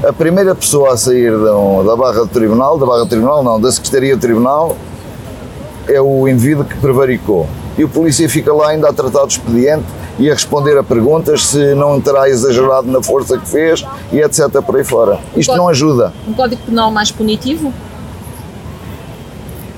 a 0.01 0.13
primeira 0.13 0.55
pessoa 0.55 0.93
a 0.93 0.98
sair 0.98 1.32
da 1.38 1.96
barra 1.98 2.22
do 2.22 2.27
tribunal, 2.27 2.77
da 2.77 2.86
barra 2.86 3.00
do 3.00 3.10
tribunal 3.10 3.43
não, 3.43 3.60
da 3.60 3.70
secretaria 3.74 4.15
do 4.15 4.22
tribunal, 4.22 4.77
é 5.86 6.00
o 6.00 6.29
indivíduo 6.29 6.63
que 6.63 6.77
prevaricou. 6.77 7.46
E 7.77 7.84
o 7.84 7.89
polícia 7.89 8.29
fica 8.29 8.53
lá 8.53 8.70
ainda 8.70 8.88
a 8.88 8.93
tratar 8.93 9.25
do 9.25 9.32
expediente 9.32 9.84
e 10.17 10.32
a 10.32 10.34
responder 10.34 10.77
a 10.77 10.84
perguntas 10.84 11.46
se 11.48 11.75
não 11.75 12.00
terá 12.00 12.29
exagerado 12.29 12.89
na 12.89 13.03
força 13.03 13.38
que 13.38 13.50
fez 13.50 13.86
e 14.13 14.22
etc. 14.22 14.62
por 14.65 14.77
aí 14.77 14.86
fora. 14.86 15.20
Isto 15.36 15.58
não 15.58 15.67
ajuda. 15.67 16.13
Um 16.25 16.32
código 16.32 16.62
penal 16.65 16.89
mais 16.89 17.12
punitivo? 17.12 17.74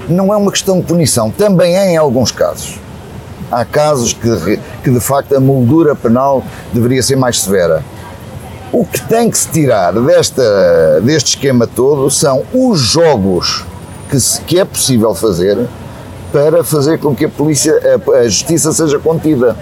Não 0.07 0.33
é 0.33 0.37
uma 0.37 0.51
questão 0.51 0.79
de 0.79 0.85
punição, 0.85 1.31
também 1.31 1.75
é 1.77 1.93
em 1.93 1.97
alguns 1.97 2.31
casos. 2.31 2.79
Há 3.51 3.63
casos 3.63 4.13
que, 4.13 4.59
que 4.83 4.89
de 4.89 4.99
facto 4.99 5.35
a 5.35 5.39
moldura 5.39 5.95
penal 5.95 6.43
deveria 6.73 7.01
ser 7.03 7.15
mais 7.15 7.41
severa. 7.41 7.83
O 8.71 8.85
que 8.85 9.01
tem 9.01 9.29
que 9.29 9.37
se 9.37 9.47
tirar 9.49 9.93
desta, 9.93 11.01
deste 11.01 11.35
esquema 11.35 11.67
todo 11.67 12.09
são 12.09 12.43
os 12.53 12.79
jogos 12.79 13.63
que, 14.09 14.19
se, 14.19 14.41
que 14.41 14.59
é 14.59 14.65
possível 14.65 15.13
fazer 15.13 15.67
para 16.31 16.63
fazer 16.63 16.99
com 16.99 17.15
que 17.15 17.25
a 17.25 17.29
polícia, 17.29 17.73
a, 17.83 18.17
a 18.17 18.23
justiça 18.23 18.73
seja 18.73 18.99
contida. 18.99 19.55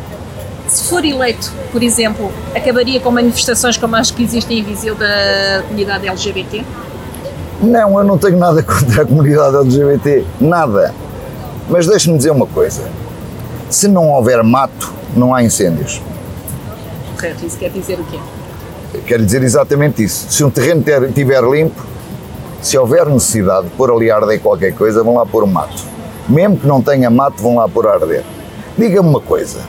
Se 0.67 0.85
for 0.85 1.05
eleito, 1.05 1.51
por 1.71 1.83
exemplo, 1.83 2.31
acabaria 2.55 2.99
com 2.99 3.11
manifestações 3.11 3.77
como 3.77 3.95
as 3.95 4.09
que 4.09 4.23
existem 4.23 4.59
em 4.59 4.63
Viseu 4.63 4.95
da 4.95 5.61
comunidade 5.67 6.07
LGBT? 6.07 6.65
Não, 7.63 7.97
eu 7.97 8.03
não 8.03 8.17
tenho 8.17 8.37
nada 8.37 8.61
contra 8.61 9.03
a 9.03 9.05
comunidade 9.05 9.55
LGBT, 9.55 10.25
nada. 10.41 10.93
Mas 11.69 11.87
deixe-me 11.87 12.17
dizer 12.17 12.31
uma 12.31 12.45
coisa: 12.45 12.83
se 13.69 13.87
não 13.87 14.09
houver 14.09 14.43
mato, 14.43 14.93
não 15.15 15.33
há 15.33 15.41
incêndios. 15.41 16.01
Correto, 17.15 17.45
isso 17.45 17.57
quer 17.57 17.69
dizer 17.69 17.97
o 17.99 18.03
quê? 18.03 18.19
Quer 19.07 19.23
dizer 19.23 19.43
exatamente 19.43 20.03
isso. 20.03 20.27
Se 20.29 20.43
um 20.43 20.49
terreno 20.49 20.83
estiver 21.07 21.41
limpo, 21.41 21.81
se 22.61 22.77
houver 22.77 23.05
necessidade 23.07 23.67
de 23.67 23.73
pôr 23.75 23.91
ali 23.91 24.11
a 24.11 24.17
arder 24.17 24.41
qualquer 24.41 24.73
coisa, 24.73 25.01
vão 25.01 25.15
lá 25.15 25.25
pôr 25.25 25.43
um 25.43 25.47
mato. 25.47 25.83
Mesmo 26.27 26.57
que 26.57 26.67
não 26.67 26.81
tenha 26.81 27.09
mato, 27.09 27.41
vão 27.41 27.55
lá 27.55 27.67
pôr 27.69 27.87
a 27.87 27.93
arder. 27.93 28.23
Diga-me 28.77 29.07
uma 29.07 29.21
coisa: 29.21 29.61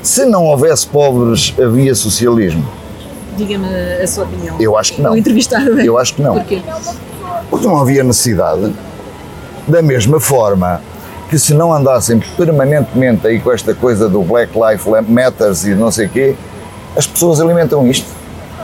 se 0.00 0.24
não 0.24 0.44
houvesse 0.44 0.86
pobres, 0.86 1.52
havia 1.60 1.92
socialismo? 1.94 2.64
Diga-me 3.36 3.66
a 4.00 4.06
sua 4.06 4.24
opinião. 4.24 4.56
Eu 4.60 4.78
acho 4.78 4.92
que 4.92 5.02
não. 5.02 5.16
entrevistar 5.16 5.66
Eu 5.66 5.98
acho 5.98 6.14
que 6.14 6.22
não. 6.22 6.34
Porquê? 6.34 6.62
Porque 7.52 7.66
não 7.66 7.78
havia 7.78 8.02
necessidade. 8.02 8.72
Da 9.68 9.82
mesma 9.82 10.18
forma 10.18 10.80
que 11.28 11.38
se 11.38 11.52
não 11.52 11.70
andassem 11.70 12.18
permanentemente 12.34 13.26
aí 13.26 13.38
com 13.38 13.52
esta 13.52 13.74
coisa 13.74 14.08
do 14.08 14.22
Black 14.22 14.52
Lives 14.58 15.06
Matters 15.06 15.66
e 15.66 15.74
não 15.74 15.90
sei 15.90 16.06
o 16.06 16.08
quê, 16.08 16.34
as 16.96 17.06
pessoas 17.06 17.42
alimentam 17.42 17.86
isto. 17.86 18.08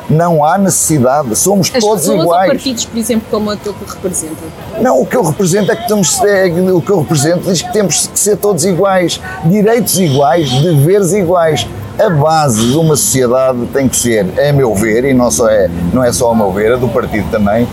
Não 0.09 0.43
há 0.43 0.57
necessidade, 0.57 1.37
somos 1.37 1.71
As 1.75 1.85
todos 1.85 2.07
iguais. 2.07 2.49
Ou 2.49 2.57
partidos, 2.57 2.87
por 2.87 2.97
exemplo, 2.97 3.27
como 3.31 3.51
aquele 3.51 3.75
que 3.75 3.93
representa? 3.93 4.37
Não, 4.81 5.03
o 5.03 5.07
que 5.07 5.17
eu 5.19 5.23
represento 5.23 5.71
é 5.71 5.77
que 5.77 5.87
temos, 5.87 6.19
é, 6.23 6.47
o 6.73 6.81
que 6.81 6.91
eu 6.91 7.01
represento 7.01 7.51
diz 7.51 7.61
que 7.61 7.73
temos 7.75 8.07
que 8.07 8.19
ser 8.19 8.39
todos 8.39 8.65
iguais, 8.65 9.21
direitos 9.45 9.99
iguais, 9.99 10.51
deveres 10.63 11.13
iguais. 11.13 11.67
A 11.99 12.09
base 12.09 12.71
de 12.71 12.77
uma 12.77 12.97
sociedade 12.97 13.67
tem 13.67 13.87
que 13.87 13.97
ser, 13.97 14.25
a 14.49 14.51
meu 14.53 14.75
ver, 14.75 15.05
e 15.05 15.13
não, 15.13 15.31
só 15.31 15.47
é, 15.51 15.69
não 15.93 16.03
é 16.03 16.11
só 16.11 16.31
a 16.31 16.35
meu 16.35 16.51
ver, 16.53 16.73
é 16.73 16.77
do 16.79 16.89
partido 16.89 17.29
também, 17.31 17.69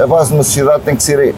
a 0.00 0.06
base 0.06 0.28
de 0.28 0.34
uma 0.34 0.42
sociedade 0.42 0.82
tem 0.82 0.96
que 0.96 1.02
ser 1.02 1.34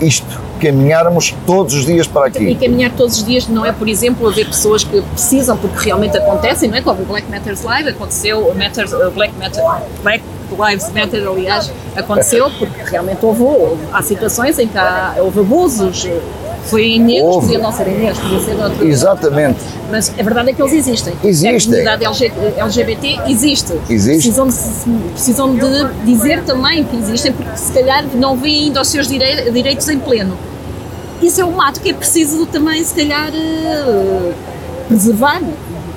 isto, 0.00 0.26
caminharmos 0.60 1.34
todos 1.46 1.74
os 1.74 1.86
dias 1.86 2.06
para 2.06 2.26
aqui. 2.26 2.44
E 2.44 2.54
caminhar 2.54 2.92
todos 2.92 3.18
os 3.18 3.24
dias 3.24 3.46
não 3.48 3.64
é, 3.64 3.72
por 3.72 3.88
exemplo, 3.88 4.26
haver 4.28 4.46
pessoas 4.46 4.84
que 4.84 5.00
precisam, 5.02 5.56
porque 5.56 5.84
realmente 5.84 6.16
acontecem, 6.16 6.68
não 6.68 6.76
é? 6.76 6.82
Como 6.82 7.02
o 7.02 7.04
Black 7.04 7.30
Matters 7.30 7.62
Live 7.62 7.90
aconteceu, 7.90 8.52
Matters, 8.54 8.90
Black, 9.14 9.34
Matter, 9.38 9.62
Black 10.02 10.24
Lives 10.50 10.90
Matter, 10.92 11.26
aliás, 11.26 11.72
aconteceu, 11.96 12.50
porque 12.58 12.82
realmente 12.84 13.24
houve, 13.24 13.44
há 13.92 14.02
situações 14.02 14.58
em 14.58 14.68
que 14.68 14.78
há, 14.78 15.14
houve 15.18 15.40
abusos, 15.40 16.06
foi 16.66 16.84
em 16.84 17.00
negros, 17.00 17.36
podia 17.36 17.58
não 17.58 17.72
ser 17.72 17.86
negros, 17.86 18.18
podia 18.18 18.40
ser 18.40 18.62
outro. 18.62 18.86
Exatamente. 18.86 19.58
Mas 19.90 20.10
a 20.18 20.22
verdade 20.22 20.50
é 20.50 20.52
que 20.52 20.62
eles 20.62 20.72
existem. 20.72 21.14
Existem. 21.22 21.86
A 21.86 21.98
comunidade 21.98 22.24
LGBT 22.56 23.20
existe. 23.28 23.72
Existe. 23.88 24.32
Precisam 24.32 24.48
de, 24.48 25.12
precisam 25.12 25.54
de 25.54 26.04
dizer 26.04 26.42
também 26.44 26.84
que 26.84 26.96
existem, 26.96 27.32
porque 27.32 27.56
se 27.56 27.72
calhar 27.72 28.04
não 28.14 28.36
veem 28.36 28.64
ainda 28.64 28.80
os 28.80 28.88
seus 28.88 29.06
direitos 29.06 29.88
em 29.88 29.98
pleno. 29.98 30.36
Isso 31.22 31.40
é 31.40 31.44
um 31.44 31.52
mato 31.52 31.80
que 31.80 31.90
é 31.90 31.94
preciso 31.94 32.44
também, 32.46 32.82
se 32.84 32.94
calhar, 32.94 33.30
uh, 33.30 34.34
preservar. 34.88 35.42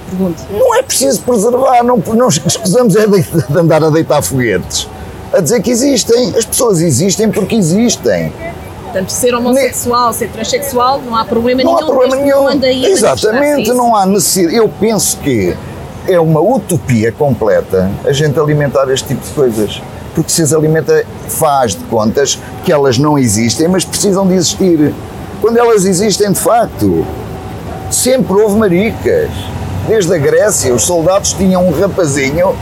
Pergunto. 0.09 0.41
Não 0.51 0.75
é 0.75 0.83
preciso 0.83 1.21
preservar, 1.21 1.83
não, 1.83 1.97
não 1.97 2.27
escusamos 2.29 2.95
é 2.95 3.07
de, 3.07 3.21
de 3.21 3.57
andar 3.57 3.83
a 3.83 3.89
deitar 3.89 4.21
foguetes. 4.21 4.87
A 5.33 5.41
dizer 5.41 5.61
que 5.61 5.71
existem. 5.71 6.33
As 6.35 6.45
pessoas 6.45 6.81
existem 6.81 7.29
porque 7.29 7.55
existem. 7.55 8.31
Portanto, 8.97 9.09
ser 9.11 9.35
homossexual, 9.35 10.11
ser 10.11 10.29
transexual, 10.29 10.99
não 11.01 11.15
há 11.15 11.23
problema 11.23 11.61
não 11.61 11.75
nenhum. 11.75 11.83
Há 11.83 11.85
problema 11.85 12.15
nenhum. 12.15 12.47
Aí 12.47 12.85
Exatamente, 12.85 13.71
não 13.71 13.95
há 13.95 14.05
necessidade. 14.07 14.55
Eu 14.55 14.67
penso 14.67 15.17
que 15.17 15.55
é 16.07 16.19
uma 16.19 16.39
utopia 16.39 17.11
completa 17.11 17.91
a 18.03 18.11
gente 18.11 18.39
alimentar 18.39 18.89
este 18.89 19.09
tipo 19.09 19.21
de 19.21 19.33
coisas. 19.33 19.81
Porque 20.15 20.31
se 20.31 20.41
as 20.41 20.51
alimenta, 20.51 21.05
faz 21.27 21.75
de 21.75 21.83
contas 21.85 22.39
que 22.65 22.71
elas 22.71 22.97
não 22.97 23.19
existem, 23.19 23.67
mas 23.67 23.85
precisam 23.85 24.25
de 24.25 24.33
existir. 24.33 24.91
Quando 25.41 25.57
elas 25.57 25.85
existem 25.85 26.31
de 26.31 26.39
facto, 26.39 27.05
sempre 27.91 28.33
houve 28.33 28.57
maricas. 28.57 29.29
Desde 29.87 30.11
a 30.15 30.17
Grécia, 30.17 30.73
os 30.73 30.81
soldados 30.81 31.33
tinham 31.33 31.67
um 31.67 31.71
rapazinho 31.71 32.55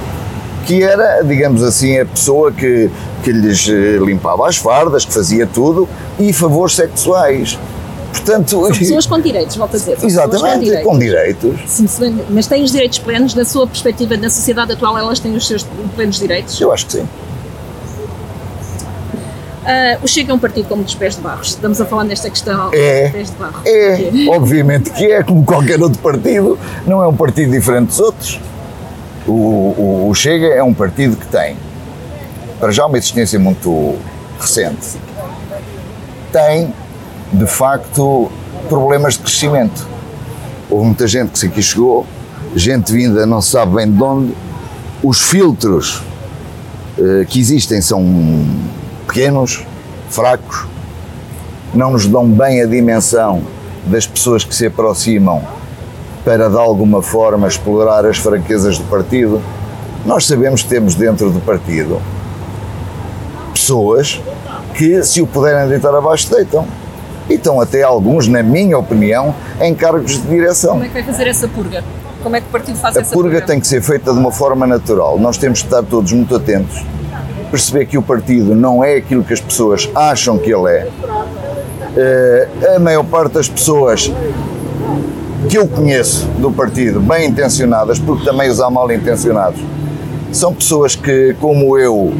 que 0.65 0.83
era, 0.83 1.21
digamos 1.21 1.63
assim, 1.63 1.97
a 1.99 2.05
pessoa 2.05 2.51
que, 2.51 2.89
que 3.23 3.31
lhes 3.31 3.69
eh, 3.69 3.97
limpava 4.03 4.47
as 4.47 4.57
fardas, 4.57 5.05
que 5.05 5.13
fazia 5.13 5.47
tudo, 5.47 5.87
e 6.19 6.31
favores 6.33 6.75
sexuais. 6.75 7.57
Portanto, 8.11 8.49
São 8.51 8.71
pessoas 8.71 9.05
com 9.05 9.19
direitos, 9.19 9.55
volto 9.57 9.75
a 9.75 9.79
dizer. 9.79 9.97
são 9.99 10.07
exatamente, 10.07 10.81
com 10.83 10.97
direitos. 10.97 11.53
Sim, 11.67 11.85
se- 11.87 12.15
mas 12.29 12.47
têm 12.47 12.63
os 12.63 12.71
direitos 12.71 12.97
plenos, 12.99 13.33
na 13.35 13.43
sua 13.43 13.67
perspectiva, 13.67 14.15
na 14.17 14.29
sociedade 14.29 14.71
atual, 14.71 14.97
elas 14.97 15.19
têm 15.19 15.35
os 15.35 15.45
seus 15.47 15.63
plenos 15.95 16.17
direitos? 16.19 16.59
Eu 16.61 16.71
acho 16.71 16.85
que 16.85 16.93
sim. 16.93 17.07
Ah, 19.67 19.97
o 20.03 20.07
Chega 20.07 20.31
é 20.31 20.35
um 20.35 20.39
partido 20.39 20.67
com 20.67 20.75
muitos 20.75 20.93
pés 20.93 21.15
de 21.15 21.21
barro. 21.21 21.41
Estamos 21.41 21.81
a 21.81 21.85
falar 21.85 22.03
nesta 22.03 22.29
questão 22.29 22.69
É. 22.71 23.09
pés 23.09 23.31
de 23.31 23.35
barro. 23.35 23.61
É, 23.65 24.11
obviamente 24.29 24.91
que 24.91 25.11
é, 25.11 25.23
como 25.23 25.43
qualquer 25.43 25.81
outro 25.81 25.99
partido, 25.99 26.57
não 26.85 27.01
é 27.03 27.07
um 27.07 27.15
partido 27.15 27.51
diferente 27.51 27.87
dos 27.87 27.99
outros. 27.99 28.39
O, 29.27 29.31
o- 29.31 30.07
o 30.09 30.13
Chega 30.13 30.47
é 30.53 30.61
um 30.63 30.73
partido 30.73 31.15
que 31.17 31.25
tem, 31.27 31.57
para 32.59 32.71
já, 32.71 32.85
uma 32.85 32.97
existência 32.97 33.39
muito 33.39 33.95
recente. 34.39 34.97
Tem, 36.35 36.73
de 37.31 37.47
facto, 37.47 38.29
problemas 38.67 39.13
de 39.13 39.19
crescimento. 39.21 39.87
Houve 40.69 40.87
muita 40.87 41.07
gente 41.07 41.39
que 41.39 41.47
aqui 41.47 41.61
chegou, 41.61 42.05
gente 42.53 42.91
vinda 42.91 43.25
não 43.25 43.41
se 43.41 43.51
sabe 43.51 43.75
bem 43.75 43.89
de 43.89 44.03
onde. 44.03 44.35
Os 45.01 45.21
filtros 45.21 46.03
eh, 46.99 47.23
que 47.25 47.39
existem 47.39 47.79
são 47.79 48.03
pequenos, 49.07 49.65
fracos, 50.09 50.67
não 51.73 51.91
nos 51.91 52.05
dão 52.05 52.27
bem 52.27 52.61
a 52.61 52.65
dimensão 52.65 53.41
das 53.85 54.05
pessoas 54.05 54.43
que 54.43 54.53
se 54.53 54.65
aproximam 54.65 55.41
para 56.25 56.49
de 56.49 56.57
alguma 56.57 57.01
forma 57.01 57.47
explorar 57.47 58.05
as 58.05 58.17
fraquezas 58.17 58.77
do 58.77 58.83
partido. 58.89 59.41
Nós 60.05 60.27
sabemos 60.27 60.63
que 60.63 60.67
temos 60.67 60.95
dentro 60.95 61.31
do 61.31 61.39
partido 61.39 62.01
pessoas 63.65 64.21
que, 64.75 65.01
se 65.03 65.21
o 65.21 65.27
puderem 65.27 65.67
deitar 65.67 65.93
abaixo, 65.95 66.29
deitam. 66.29 66.67
E 67.27 67.33
estão 67.33 67.59
até 67.59 67.81
alguns, 67.81 68.27
na 68.27 68.43
minha 68.43 68.77
opinião, 68.77 69.33
em 69.59 69.73
cargos 69.73 70.21
de 70.21 70.27
direção. 70.27 70.73
Como 70.73 70.83
é 70.83 70.87
que 70.87 70.93
vai 70.93 71.03
fazer 71.03 71.27
essa 71.27 71.47
purga? 71.47 71.83
Como 72.21 72.35
é 72.35 72.41
que 72.41 72.47
o 72.47 72.51
partido 72.51 72.77
faz 72.77 72.95
A 72.95 73.01
essa 73.01 73.13
purga 73.13 73.41
tem 73.41 73.59
que 73.59 73.67
ser 73.67 73.81
feita 73.81 74.13
de 74.13 74.19
uma 74.19 74.31
forma 74.31 74.67
natural. 74.67 75.17
Nós 75.17 75.37
temos 75.37 75.61
que 75.61 75.65
estar 75.65 75.81
todos 75.81 76.11
muito 76.11 76.35
atentos, 76.35 76.83
perceber 77.49 77.87
que 77.87 77.97
o 77.97 78.01
partido 78.03 78.53
não 78.53 78.83
é 78.83 78.97
aquilo 78.97 79.23
que 79.23 79.33
as 79.33 79.41
pessoas 79.41 79.89
acham 79.95 80.37
que 80.37 80.53
ele 80.53 80.69
é. 80.69 80.87
Eh, 81.97 82.75
a 82.75 82.79
maior 82.79 83.05
parte 83.05 83.33
das 83.33 83.49
pessoas 83.49 84.11
que 85.49 85.57
eu 85.57 85.67
conheço 85.67 86.27
do 86.39 86.51
partido, 86.51 86.99
bem 86.99 87.29
intencionadas, 87.29 87.97
porque 87.97 88.23
também 88.23 88.49
os 88.49 88.59
há 88.59 88.69
mal 88.69 88.91
intencionados, 88.91 89.59
são 90.31 90.53
pessoas 90.53 90.95
que, 90.95 91.35
como 91.39 91.77
eu, 91.77 92.13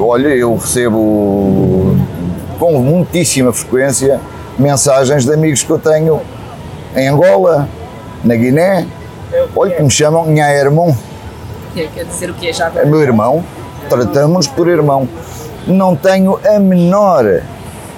olha, 0.00 0.28
eu 0.28 0.56
recebo 0.56 1.96
com 2.58 2.78
muitíssima 2.78 3.52
frequência 3.52 4.20
mensagens 4.58 5.24
de 5.24 5.32
amigos 5.32 5.62
que 5.62 5.70
eu 5.70 5.78
tenho 5.78 6.20
em 6.94 7.08
Angola, 7.08 7.68
na 8.24 8.34
Guiné, 8.34 8.86
olha 9.54 9.74
que 9.74 9.82
me 9.82 9.90
chamam 9.90 10.26
Nha 10.26 10.52
Irmão, 10.52 10.96
Que 11.72 11.86
Quer 11.88 12.04
dizer 12.04 12.30
o 12.30 12.34
que 12.34 12.48
é 12.48 12.52
já 12.52 12.64
é 12.64 12.68
agora? 12.68 12.86
meu 12.86 13.00
irmão, 13.00 13.44
tratamos-nos 13.88 14.46
por 14.48 14.68
irmão. 14.68 15.08
Não 15.66 15.94
tenho 15.94 16.38
a 16.44 16.58
menor, 16.58 17.42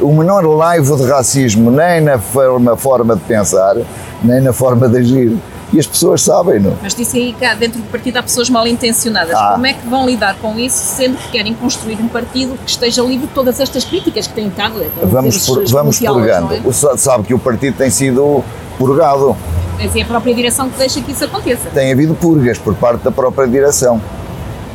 o 0.00 0.12
menor 0.12 0.44
laivo 0.44 0.97
de 0.97 1.04
racismo, 1.04 1.71
nem 1.71 2.00
na 2.00 2.18
forma, 2.18 2.76
forma 2.76 3.16
de 3.16 3.23
pensar, 3.23 3.76
nem 4.23 4.40
na 4.40 4.52
forma 4.52 4.88
de 4.88 4.99
agir. 4.99 5.38
E 5.72 5.78
as 5.80 5.86
pessoas 5.86 6.20
sabem-no. 6.22 6.76
Mas 6.82 6.94
disse 6.94 7.16
aí 7.16 7.32
que 7.32 7.54
dentro 7.54 7.80
do 7.80 7.86
partido 7.90 8.18
há 8.18 8.22
pessoas 8.22 8.50
mal 8.50 8.66
intencionadas. 8.66 9.34
Ah. 9.34 9.52
Como 9.54 9.66
é 9.66 9.72
que 9.72 9.86
vão 9.88 10.04
lidar 10.06 10.36
com 10.36 10.58
isso, 10.58 10.76
sendo 10.96 11.16
que 11.16 11.30
querem 11.30 11.54
construir 11.54 11.94
um 12.00 12.08
partido 12.08 12.58
que 12.62 12.70
esteja 12.70 13.00
livre 13.02 13.26
de 13.26 13.32
todas 13.32 13.58
estas 13.58 13.82
críticas 13.84 14.26
que 14.26 14.34
têm 14.34 14.48
estado? 14.48 14.84
Vamos, 15.02 15.46
por- 15.46 15.58
os- 15.60 15.70
vamos 15.70 15.98
purgando. 15.98 16.48
não 16.62 16.70
é? 16.92 16.96
Sabe 16.98 17.24
que 17.24 17.32
o 17.32 17.38
partido 17.38 17.76
tem 17.76 17.88
sido 17.90 18.44
purgado. 18.76 19.34
Mas 19.78 19.96
é 19.96 20.02
a 20.02 20.04
própria 20.04 20.34
direção 20.34 20.68
que 20.68 20.78
deixa 20.78 21.00
que 21.00 21.10
isso 21.12 21.24
aconteça. 21.24 21.70
Tem 21.72 21.90
havido 21.90 22.14
purgas 22.14 22.58
por 22.58 22.74
parte 22.74 23.02
da 23.02 23.10
própria 23.10 23.48
direção. 23.48 24.00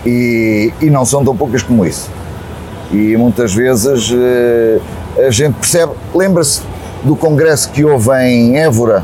E, 0.05 0.71
e 0.81 0.89
não 0.89 1.05
são 1.05 1.23
tão 1.23 1.35
poucas 1.35 1.61
como 1.61 1.85
isso. 1.85 2.09
E 2.91 3.15
muitas 3.17 3.53
vezes 3.53 4.09
eh, 4.13 4.79
a 5.27 5.29
gente 5.29 5.55
percebe. 5.55 5.91
Lembra-se 6.15 6.61
do 7.03 7.15
congresso 7.15 7.69
que 7.71 7.83
houve 7.83 8.09
em 8.23 8.57
Évora, 8.57 9.03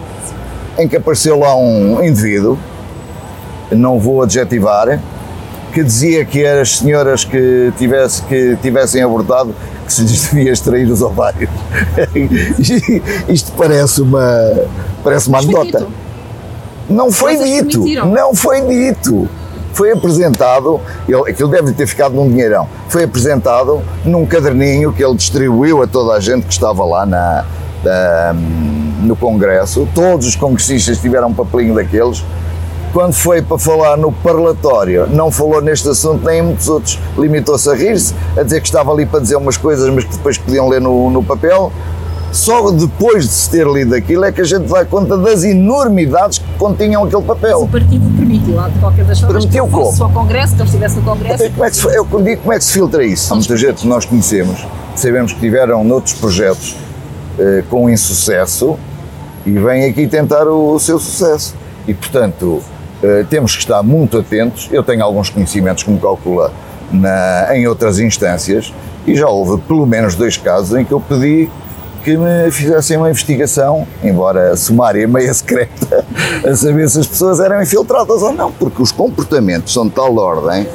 em 0.78 0.88
que 0.88 0.96
apareceu 0.98 1.40
lá 1.40 1.56
um 1.56 2.04
indivíduo, 2.04 2.58
não 3.72 4.00
vou 4.00 4.22
adjetivar, 4.24 5.00
que 5.74 5.84
dizia 5.84 6.24
que 6.26 6.44
eram 6.44 6.62
as 6.62 6.78
senhoras 6.78 7.24
que, 7.26 7.74
tivesse, 7.78 8.22
que 8.24 8.56
tivessem 8.62 9.02
abortado 9.02 9.56
que 9.86 9.92
se 9.92 10.02
lhes 10.04 10.30
devia 10.30 10.52
extrair 10.52 10.90
os 10.90 11.02
ovários. 11.02 11.50
Isto 13.28 13.52
parece 13.58 14.02
uma, 14.02 14.54
parece 15.04 15.28
uma 15.30 15.40
anedota. 15.40 15.88
Não 16.90 17.12
foi 17.12 17.38
dito, 17.38 17.80
não 18.06 18.36
foi 18.36 18.62
dito. 18.62 19.28
Foi 19.74 19.92
apresentado, 19.92 20.80
ele, 21.10 21.32
aquilo 21.32 21.50
deve 21.50 21.72
ter 21.72 21.88
ficado 21.88 22.14
num 22.14 22.30
dinheirão, 22.30 22.68
foi 22.90 23.06
apresentado 23.06 23.82
num 24.06 24.24
caderninho 24.24 24.94
que 24.94 25.04
ele 25.04 25.16
distribuiu 25.16 25.82
a 25.82 25.88
toda 25.88 26.14
a 26.14 26.20
gente 26.20 26.46
que 26.46 26.54
estava 26.54 26.86
lá 26.86 27.08
na, 27.08 27.44
da- 27.84 28.36
no 29.04 29.16
Congresso. 29.16 29.88
Todos 29.94 30.28
os 30.28 30.36
congressistas 30.36 30.98
tiveram 31.00 31.30
um 31.30 31.34
papelinho 31.34 31.76
daqueles. 31.76 32.24
Quando 32.92 33.14
foi 33.14 33.42
para 33.42 33.58
falar 33.58 33.98
no 33.98 34.12
parlatório, 34.12 35.08
não 35.10 35.32
falou 35.32 35.62
neste 35.62 35.90
assunto 35.90 36.24
nem 36.26 36.40
em 36.40 36.42
muitos 36.44 36.70
outros. 36.70 37.00
Limitou-se 37.18 37.68
a 37.70 37.74
rir-se, 37.74 38.14
a 38.38 38.44
dizer 38.44 38.62
que 38.62 38.68
estava 38.68 38.92
ali 38.92 39.06
para 39.06 39.20
dizer 39.20 39.36
umas 39.36 39.58
coisas, 39.58 39.90
mas 39.92 40.04
que 40.04 40.12
depois 40.16 40.38
podiam 40.38 40.70
ler 40.70 40.80
no, 40.80 41.10
no 41.10 41.24
papel. 41.24 41.72
Só 42.32 42.72
depois 42.72 43.26
de 43.26 43.32
se 43.32 43.50
ter 43.50 43.68
lido 43.68 43.94
aquilo 43.94 44.26
é 44.26 44.32
que 44.32 44.42
a 44.42 44.44
gente 44.44 44.68
dá 44.68 44.84
conta 44.86 45.16
das 45.18 45.44
enormidades 45.44 46.40
que 46.40 46.46
continham 46.58 47.04
aquele 47.04 47.22
O 47.22 47.26
papel. 47.26 47.68
partido 47.72 48.18
permitiu, 48.18 48.56
lá, 48.56 48.70
de 48.70 48.80
qualquer 48.80 49.06
das 49.06 49.20
formas, 49.20 49.46
Permitiu 49.46 49.66
que 49.68 49.72
fosse 49.72 50.02
ao 50.02 50.10
Congresso, 50.10 50.56
que 50.56 50.62
ele 50.62 50.68
estivesse 50.70 50.96
no 50.96 51.02
Congresso. 51.04 51.52
Como 51.52 51.64
é 51.66 51.70
que 51.70 51.76
se, 51.76 51.96
eu 51.96 52.06
digo, 52.24 52.42
como 52.42 52.54
é 52.54 52.58
que 52.58 52.64
se 52.64 52.74
filtra 52.74 53.04
isso? 53.04 53.36
Muita 53.36 53.56
gente 53.56 53.82
que 53.82 53.88
nós 53.88 54.06
conhecemos, 54.06 54.66
sabemos 54.96 55.32
que 55.34 55.40
tiveram 55.40 55.84
noutros 55.84 56.14
projetos 56.16 56.76
eh, 57.38 57.64
com 57.70 57.88
insucesso 57.88 58.78
e 59.46 59.52
vêm 59.52 59.86
aqui 59.86 60.08
tentar 60.08 60.48
o, 60.48 60.74
o 60.74 60.80
seu 60.80 61.00
sucesso. 61.00 61.56
E, 61.88 61.94
portanto, 61.94 62.62
eh, 63.04 63.26
temos 63.30 63.54
que 63.54 63.62
estar 63.62 63.84
muito 63.84 64.18
atentos. 64.18 64.70
Eu 64.72 64.84
tenho 64.84 65.04
alguns 65.04 65.30
conhecimentos, 65.30 65.84
como 65.84 66.00
calcula, 66.00 66.52
na, 66.92 67.56
em 67.56 67.68
outras 67.68 68.00
instâncias 68.00 68.74
e 69.06 69.16
já 69.16 69.28
houve 69.28 69.62
pelo 69.64 69.86
menos 69.86 70.16
dois 70.16 70.38
casos 70.38 70.78
em 70.78 70.86
que 70.86 70.92
eu 70.92 71.02
pedi 71.02 71.50
que 72.04 72.18
me 72.18 72.52
fizessem 72.52 72.98
uma 72.98 73.10
investigação, 73.10 73.88
embora 74.04 74.56
sumária 74.58 75.02
e 75.02 75.08
meia 75.08 75.32
secreta, 75.34 76.06
a 76.46 76.56
saber 76.56 76.90
se 76.90 77.00
as 77.00 77.08
pessoas 77.08 77.40
eram 77.40 77.62
infiltradas 77.62 78.22
ou 78.22 78.34
não, 78.34 78.52
porque 78.52 78.82
os 78.82 78.92
comportamentos 78.92 79.74
são 79.74 79.88
de 79.88 79.94
tal 79.94 80.16
ordem 80.18 80.68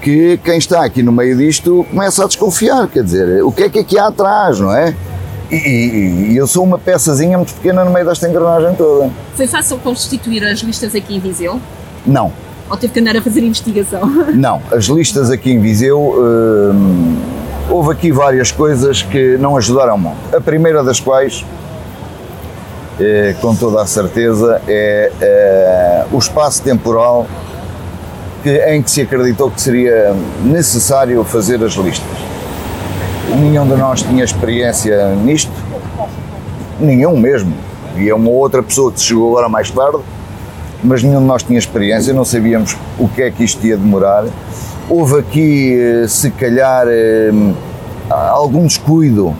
que 0.00 0.38
quem 0.44 0.58
está 0.58 0.84
aqui 0.84 1.02
no 1.02 1.10
meio 1.10 1.36
disto 1.36 1.84
começa 1.90 2.24
a 2.24 2.26
desconfiar, 2.26 2.86
quer 2.88 3.02
dizer, 3.02 3.42
o 3.42 3.50
que 3.50 3.64
é 3.64 3.68
que 3.68 3.78
aqui 3.78 3.98
há 3.98 4.08
atrás, 4.08 4.60
não 4.60 4.72
é? 4.72 4.94
E, 5.50 5.56
e- 5.56 6.32
e 6.32 6.36
eu 6.36 6.46
sou 6.46 6.64
uma 6.64 6.78
peçazinha 6.78 7.36
muito 7.36 7.52
pequena 7.54 7.84
no 7.84 7.90
meio 7.90 8.06
desta 8.06 8.28
engrenagem 8.28 8.74
toda. 8.74 9.10
Foi 9.36 9.46
fácil 9.46 9.78
constituir 9.78 10.44
as 10.44 10.60
listas 10.60 10.94
aqui 10.94 11.16
em 11.16 11.20
Viseu? 11.20 11.60
Não, 12.06 12.32
Ou 12.70 12.76
teve 12.78 12.92
que 12.94 13.00
andar 13.00 13.16
a 13.16 13.22
fazer 13.22 13.40
investigação? 13.42 14.06
não. 14.34 14.60
As 14.72 14.84
listas 14.86 15.30
aqui 15.30 15.52
em 15.52 15.60
Viseu, 15.60 16.00
hum, 16.00 17.16
houve 17.68 17.92
aqui 17.92 18.10
várias 18.10 18.50
coisas 18.50 19.02
que 19.02 19.36
não 19.36 19.56
ajudaram 19.56 19.98
muito. 19.98 20.34
A 20.34 20.40
primeira 20.40 20.82
das 20.82 20.98
quais, 20.98 21.44
eh, 22.98 23.34
com 23.40 23.54
toda 23.54 23.82
a 23.82 23.86
certeza, 23.86 24.62
é 24.66 25.12
eh, 25.20 26.04
o 26.10 26.18
espaço 26.18 26.62
temporal 26.62 27.26
que- 28.42 28.64
em 28.70 28.82
que 28.82 28.90
se 28.90 29.02
acreditou 29.02 29.50
que 29.50 29.60
seria 29.60 30.14
necessário 30.42 31.22
fazer 31.24 31.62
as 31.62 31.72
listas. 31.74 32.06
Nenhum 33.30 33.66
de 33.66 33.74
nós 33.76 34.02
tinha 34.02 34.24
experiência 34.24 35.14
nisto, 35.16 35.50
nenhum 36.80 37.16
mesmo. 37.16 37.52
E 37.96 38.08
é 38.08 38.14
uma 38.14 38.30
outra 38.30 38.62
pessoa 38.62 38.92
que 38.92 39.00
chegou 39.00 39.30
agora 39.30 39.48
mais 39.48 39.70
tarde, 39.70 39.98
mas 40.82 41.02
nenhum 41.02 41.20
de 41.20 41.26
nós 41.26 41.42
tinha 41.42 41.58
experiência, 41.58 42.12
não 42.12 42.24
sabíamos 42.24 42.76
o 42.98 43.08
que 43.08 43.22
é 43.22 43.30
que 43.30 43.42
isto 43.44 43.64
ia 43.66 43.76
demorar. 43.76 44.24
Houve 44.88 45.18
aqui, 45.18 45.78
eh, 45.78 46.06
se 46.08 46.30
calhar, 46.30 46.86
eh, 46.88 47.30
algum 48.10 48.66
descuido, 48.66 49.34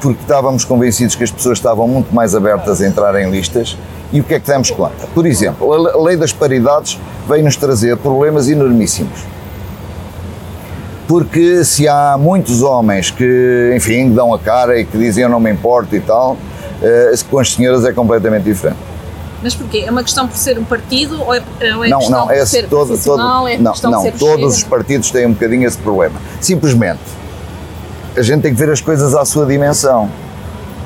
porque 0.00 0.20
estávamos 0.20 0.64
convencidos 0.64 1.14
que 1.14 1.24
as 1.24 1.30
pessoas 1.30 1.58
estavam 1.58 1.86
muito 1.88 2.14
mais 2.14 2.34
abertas 2.34 2.80
a 2.82 2.86
entrar 2.86 3.14
em 3.20 3.30
listas. 3.30 3.76
E 4.12 4.20
o 4.20 4.24
que 4.24 4.34
é 4.34 4.40
que 4.40 4.46
demos 4.46 4.70
conta? 4.70 5.06
Por 5.14 5.24
exemplo, 5.24 5.72
a 5.72 5.78
le- 5.78 5.90
a 5.90 5.98
lei 6.02 6.16
das 6.16 6.32
paridades 6.32 6.98
veio-nos 7.28 7.56
trazer 7.56 7.96
problemas 7.96 8.48
enormíssimos. 8.48 9.20
Porque 11.10 11.64
se 11.64 11.88
há 11.88 12.16
muitos 12.16 12.62
homens 12.62 13.10
que, 13.10 13.72
enfim, 13.74 14.12
dão 14.12 14.32
a 14.32 14.38
cara 14.38 14.78
e 14.78 14.84
que 14.84 14.96
dizem 14.96 15.24
eu 15.24 15.28
não 15.28 15.40
me 15.40 15.50
importo 15.50 15.96
e 15.96 16.00
tal, 16.00 16.36
eh, 16.80 17.12
com 17.28 17.40
as 17.40 17.52
senhoras 17.52 17.84
é 17.84 17.92
completamente 17.92 18.44
diferente. 18.44 18.78
Mas 19.42 19.52
porquê? 19.52 19.82
É 19.84 19.90
uma 19.90 20.04
questão 20.04 20.28
por 20.28 20.36
ser 20.36 20.56
um 20.56 20.62
partido 20.62 21.20
ou 21.20 21.34
é, 21.34 21.42
ou 21.74 21.84
é 21.84 21.88
não, 21.88 21.98
questão 21.98 22.20
não, 22.20 22.26
por 22.28 22.36
é 22.36 22.46
ser 22.46 22.62
todo, 22.62 22.70
todo, 22.70 22.86
profissional? 22.90 23.48
é 23.48 23.58
não, 23.58 23.72
não, 23.82 24.12
todos 24.12 24.58
os 24.58 24.62
partidos 24.62 25.10
têm 25.10 25.26
um 25.26 25.32
bocadinho 25.32 25.66
esse 25.66 25.78
problema. 25.78 26.14
Simplesmente, 26.40 27.00
a 28.16 28.22
gente 28.22 28.42
tem 28.42 28.54
que 28.54 28.60
ver 28.60 28.70
as 28.70 28.80
coisas 28.80 29.12
à 29.12 29.24
sua 29.24 29.44
dimensão. 29.46 30.08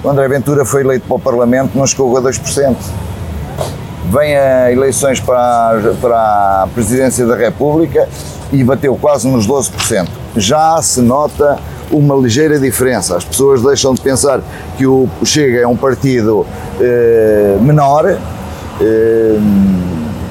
O 0.03 0.09
André 0.09 0.27
Ventura 0.27 0.65
foi 0.65 0.81
eleito 0.81 1.07
para 1.07 1.17
o 1.17 1.21
Parlamento, 1.21 1.77
não 1.77 1.87
chegou 1.87 2.17
a 2.17 2.23
2%. 2.23 2.77
Vem 4.15 4.37
a 4.37 4.71
eleições 4.71 5.19
para, 5.19 5.39
a- 5.39 5.95
para 6.01 6.17
a 6.63 6.69
Presidência 6.73 7.27
da 7.27 7.35
República 7.35 8.09
e 8.53 8.63
bateu 8.63 8.97
quase 8.97 9.27
nos 9.27 9.47
12%. 9.47 10.07
Já 10.37 10.81
se 10.83 11.01
nota 11.01 11.59
uma 11.91 12.15
ligeira 12.15 12.59
diferença. 12.59 13.17
As 13.17 13.25
pessoas 13.25 13.61
deixam 13.63 13.93
de 13.93 14.01
pensar 14.01 14.41
que 14.77 14.87
o 14.87 15.09
Chega 15.25 15.59
é 15.61 15.67
um 15.67 15.77
partido 15.77 16.47
eh, 16.81 17.57
menor, 17.61 18.07
eh, 18.81 19.37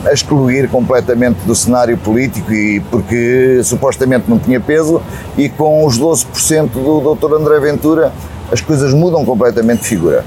a 0.06 0.14
excluir 0.14 0.70
completamente 0.70 1.40
do 1.46 1.54
cenário 1.56 1.98
político 1.98 2.52
e 2.54 2.80
porque 2.92 3.62
supostamente 3.64 4.26
não 4.30 4.38
tinha 4.40 4.60
peso 4.60 5.02
e 5.38 5.48
com 5.50 5.86
os 5.86 5.98
12% 6.00 6.70
do 6.72 7.16
Dr. 7.16 7.34
André 7.36 7.60
Ventura 7.60 8.12
as 8.52 8.60
coisas 8.62 8.94
mudam 8.94 9.26
completamente 9.26 9.82
de 9.82 9.88
figura. 9.88 10.24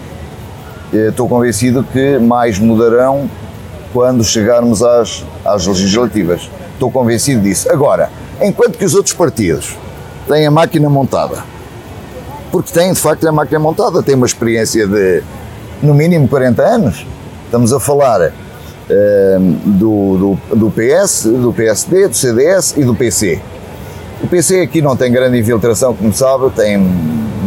Eh, 0.92 1.08
Estou 1.08 1.26
convencido 1.28 1.82
que 1.92 2.18
mais 2.18 2.58
mudarão 2.58 3.28
quando 3.96 4.22
chegarmos 4.22 4.82
às, 4.82 5.24
às 5.42 5.66
legislativas. 5.66 6.50
Estou 6.74 6.90
convencido 6.90 7.40
disso. 7.40 7.72
Agora, 7.72 8.10
enquanto 8.42 8.76
que 8.76 8.84
os 8.84 8.94
outros 8.94 9.14
partidos 9.14 9.74
têm 10.28 10.46
a 10.46 10.50
máquina 10.50 10.90
montada, 10.90 11.42
porque 12.52 12.70
têm 12.70 12.92
de 12.92 13.00
facto 13.00 13.26
a 13.26 13.32
máquina 13.32 13.58
montada, 13.58 14.02
têm 14.02 14.14
uma 14.14 14.26
experiência 14.26 14.86
de 14.86 15.22
no 15.82 15.94
mínimo 15.94 16.28
40 16.28 16.62
anos. 16.62 17.06
Estamos 17.46 17.72
a 17.72 17.80
falar 17.80 18.20
eh, 18.90 19.38
do, 19.64 20.36
do, 20.50 20.56
do 20.56 20.70
PS, 20.70 21.22
do 21.22 21.54
PSD, 21.54 22.08
do 22.08 22.14
CDS 22.14 22.74
e 22.76 22.84
do 22.84 22.94
PC. 22.94 23.40
O 24.22 24.26
PC 24.26 24.60
aqui 24.60 24.82
não 24.82 24.94
tem 24.94 25.10
grande 25.10 25.38
infiltração, 25.38 25.94
como 25.94 26.12
sabe, 26.12 26.50
tem 26.50 26.76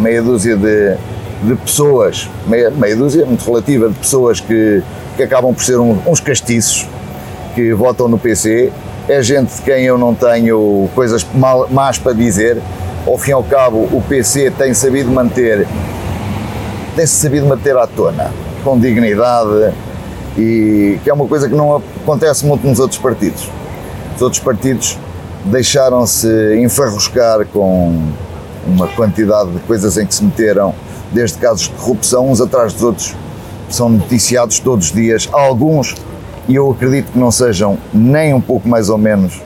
meia 0.01 0.23
dúzia 0.23 0.57
de, 0.57 0.97
de 1.43 1.55
pessoas, 1.57 2.27
meia, 2.47 2.71
meia 2.71 2.95
dúzia, 2.95 3.23
muito 3.23 3.45
relativa, 3.45 3.89
de 3.89 3.99
pessoas 3.99 4.39
que, 4.39 4.81
que 5.19 5.23
acabam 5.23 5.53
por 5.53 5.61
ser 5.61 5.77
um- 5.77 5.97
uns 6.07 6.21
castiços 6.21 6.87
que 7.53 7.73
votam 7.73 8.07
no 8.07 8.17
PC. 8.17 8.71
É 9.05 9.21
gente 9.21 9.53
de 9.53 9.61
quem 9.63 9.83
eu 9.83 9.97
não 9.97 10.15
tenho 10.15 10.89
coisas 10.95 11.25
mal, 11.35 11.67
más 11.69 11.97
para 11.97 12.13
dizer. 12.13 12.57
Ao 13.05 13.17
fim 13.17 13.31
e 13.31 13.33
ao 13.33 13.43
cabo, 13.43 13.79
o 13.91 14.01
PC 14.07 14.49
tem 14.51 14.73
sabido 14.73 15.11
manter 15.11 15.67
tem-se 16.95 17.15
sabido 17.15 17.45
manter 17.45 17.77
à 17.77 17.85
tona, 17.87 18.29
com 18.63 18.77
dignidade, 18.77 19.73
e 20.37 20.99
que 21.03 21.09
é 21.09 21.13
uma 21.13 21.25
coisa 21.27 21.47
que 21.47 21.55
não 21.55 21.81
acontece 22.01 22.45
muito 22.45 22.65
nos 22.67 22.77
outros 22.79 22.99
partidos. 22.99 23.49
Os 24.15 24.21
outros 24.21 24.41
partidos 24.41 24.97
deixaram-se 25.45 26.27
enfarruscar 26.61 27.45
com 27.53 27.95
uma 28.67 28.87
quantidade 28.87 29.51
de 29.51 29.59
coisas 29.59 29.97
em 29.97 30.05
que 30.05 30.13
se 30.13 30.23
meteram, 30.23 30.73
desde 31.13 31.37
casos 31.37 31.63
de 31.63 31.69
corrupção, 31.69 32.29
uns 32.29 32.41
atrás 32.41 32.73
dos 32.73 32.83
outros, 32.83 33.15
são 33.75 33.89
noticiados 33.89 34.59
todos 34.59 34.87
os 34.87 34.91
dias, 34.91 35.29
alguns, 35.31 35.95
e 36.47 36.55
eu 36.55 36.71
acredito 36.71 37.11
que 37.11 37.19
não 37.19 37.31
sejam 37.31 37.77
nem 37.93 38.33
um 38.33 38.41
pouco 38.41 38.67
mais 38.67 38.89
ou 38.89 38.97
menos 38.97 39.41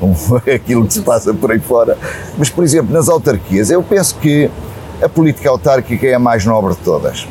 aquilo 0.54 0.86
que 0.86 0.92
se 0.92 1.02
passa 1.02 1.32
por 1.32 1.50
aí 1.50 1.58
fora. 1.58 1.96
Mas, 2.36 2.50
por 2.50 2.62
exemplo, 2.64 2.92
nas 2.92 3.08
autarquias, 3.08 3.70
eu 3.70 3.82
penso 3.82 4.16
que 4.16 4.50
a 5.02 5.08
política 5.08 5.48
autárquica 5.48 6.06
é 6.06 6.14
a 6.14 6.18
mais 6.18 6.44
nobre 6.44 6.74
de 6.74 6.80
todas. 6.80 7.26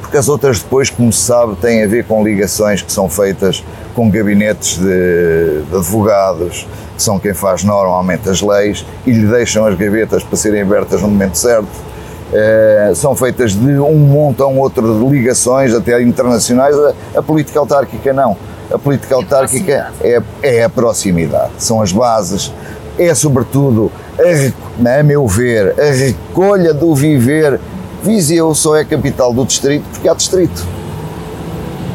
Porque 0.00 0.16
as 0.16 0.28
outras 0.28 0.60
depois, 0.60 0.90
como 0.90 1.12
se 1.12 1.20
sabe, 1.20 1.56
têm 1.56 1.84
a 1.84 1.86
ver 1.86 2.04
com 2.04 2.24
ligações 2.24 2.82
que 2.82 2.92
são 2.92 3.08
feitas 3.08 3.64
com 3.94 4.10
gabinetes 4.10 4.78
de, 4.78 5.62
de 5.62 5.76
advogados, 5.76 6.66
que 6.96 7.02
são 7.02 7.18
quem 7.18 7.32
faz 7.32 7.64
normalmente 7.64 8.28
as 8.28 8.42
leis 8.42 8.84
e 9.06 9.12
lhe 9.12 9.26
deixam 9.26 9.64
as 9.66 9.76
gavetas 9.76 10.22
para 10.22 10.36
serem 10.36 10.62
abertas 10.62 11.00
no 11.00 11.08
momento 11.08 11.36
certo. 11.36 11.68
Eh, 12.32 12.92
são 12.94 13.16
feitas 13.16 13.52
de 13.52 13.78
um 13.80 13.96
montão 13.96 14.56
outro 14.58 14.98
de 15.00 15.06
ligações, 15.16 15.74
até 15.74 16.00
internacionais. 16.00 16.76
A, 16.78 16.92
a 17.16 17.22
política 17.22 17.58
autárquica 17.58 18.12
não. 18.12 18.36
A 18.72 18.78
política 18.78 19.16
autárquica 19.16 19.90
é, 20.00 20.22
é 20.42 20.62
a 20.64 20.68
proximidade, 20.68 21.50
são 21.58 21.82
as 21.82 21.90
bases, 21.90 22.52
é 22.96 23.12
sobretudo, 23.16 23.90
a, 24.16 24.22
re- 24.22 24.54
a 25.00 25.02
meu 25.02 25.26
ver, 25.26 25.74
a 25.80 25.90
recolha 25.92 26.72
do 26.72 26.94
viver. 26.94 27.58
Viseu 28.02 28.54
só 28.54 28.76
é 28.76 28.84
capital 28.84 29.30
do 29.34 29.44
distrito 29.44 29.84
porque 29.92 30.08
há 30.08 30.14
distrito. 30.14 30.64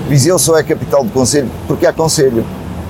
Viseu 0.08 0.38
só 0.38 0.56
é 0.58 0.62
capital 0.62 1.04
do 1.04 1.10
Conselho 1.12 1.50
porque 1.68 1.86
há 1.88 1.92
Conselho. 1.94 2.46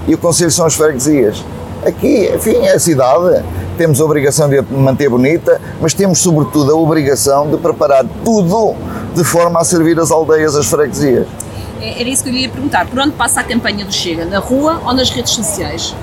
E 0.07 0.13
o 0.13 0.17
Conselho 0.17 0.51
são 0.51 0.65
as 0.65 0.73
freguesias. 0.73 1.41
Aqui, 1.85 2.29
enfim, 2.35 2.57
é 2.65 2.73
a 2.73 2.79
cidade. 2.79 3.41
Temos 3.77 3.99
a 3.99 4.05
obrigação 4.05 4.47
de 4.47 4.57
a 4.59 4.63
manter 4.63 5.09
bonita, 5.09 5.59
mas 5.81 5.93
temos, 5.93 6.19
sobretudo, 6.19 6.71
a 6.71 6.75
obrigação 6.75 7.49
de 7.49 7.57
preparar 7.57 8.05
tudo 8.23 8.73
de 9.13 9.23
forma 9.23 9.59
a 9.59 9.63
servir 9.63 9.99
as 9.99 10.11
aldeias, 10.11 10.55
as 10.55 10.65
freguesias. 10.67 11.27
É- 11.81 11.99
Era 12.01 12.09
isso 12.09 12.23
que 12.23 12.29
eu 12.29 12.33
lhe 12.33 12.41
ia 12.43 12.49
perguntar. 12.49 12.85
Por 12.87 12.99
onde 12.99 13.11
passa 13.11 13.41
a 13.41 13.43
campanha 13.43 13.83
do 13.83 13.91
Chega? 13.91 14.25
Na 14.25 14.39
rua 14.39 14.81
ou 14.85 14.93
nas 14.93 15.09
redes 15.09 15.33
sociais? 15.33 15.93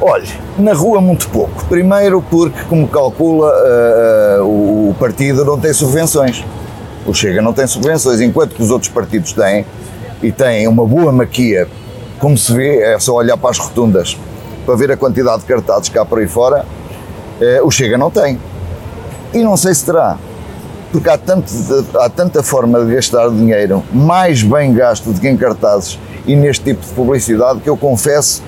Olha, 0.00 0.26
na 0.58 0.74
rua 0.74 1.00
muito 1.00 1.28
pouco. 1.30 1.64
Primeiro 1.66 2.20
porque, 2.22 2.62
como 2.68 2.86
calcula, 2.88 3.50
o 4.42 4.74
o 4.84 4.96
partido 5.00 5.44
não 5.44 5.58
tem 5.58 5.72
subvenções. 5.72 6.44
O 7.06 7.12
Chega 7.12 7.42
não 7.42 7.52
tem 7.52 7.66
subvenções, 7.66 8.20
enquanto 8.20 8.54
que 8.54 8.62
os 8.62 8.70
outros 8.70 8.90
partidos 8.90 9.32
têm, 9.32 9.64
e 10.22 10.30
têm 10.30 10.68
uma 10.68 10.86
boa 10.86 11.10
maquia, 11.10 11.66
como 12.20 12.36
se 12.38 12.52
vê, 12.52 12.78
é 12.80 12.98
só 13.00 13.14
olhar 13.14 13.36
para 13.36 13.50
as 13.50 13.58
rotundas 13.58 14.16
para 14.64 14.74
ver 14.76 14.90
a 14.92 14.96
quantidade 14.96 15.40
de 15.40 15.46
cartazes 15.46 15.88
que 15.88 15.98
há 15.98 16.04
por 16.04 16.18
aí 16.18 16.26
fora, 16.26 16.64
eh, 17.40 17.60
o 17.62 17.70
Chega 17.70 17.96
não 17.98 18.10
tem. 18.10 18.38
E 19.32 19.42
não 19.42 19.56
sei 19.56 19.74
se 19.74 19.84
terá. 19.84 20.16
Porque 20.92 21.08
há, 21.10 21.18
tanto 21.18 21.52
há 21.98 22.08
tanta 22.08 22.42
forma 22.42 22.84
de 22.84 22.94
gastar 22.94 23.28
dinheiro, 23.28 23.82
mais 23.92 24.42
bem 24.42 24.72
gasto 24.72 25.12
do 25.12 25.20
que 25.20 25.28
em 25.28 25.36
cartazes 25.36 25.98
e 26.24 26.36
neste 26.36 26.64
tipo 26.64 26.86
de 26.86 26.92
publicidade, 26.92 27.60
que 27.60 27.68
eu 27.68 27.76
confesso 27.76 28.42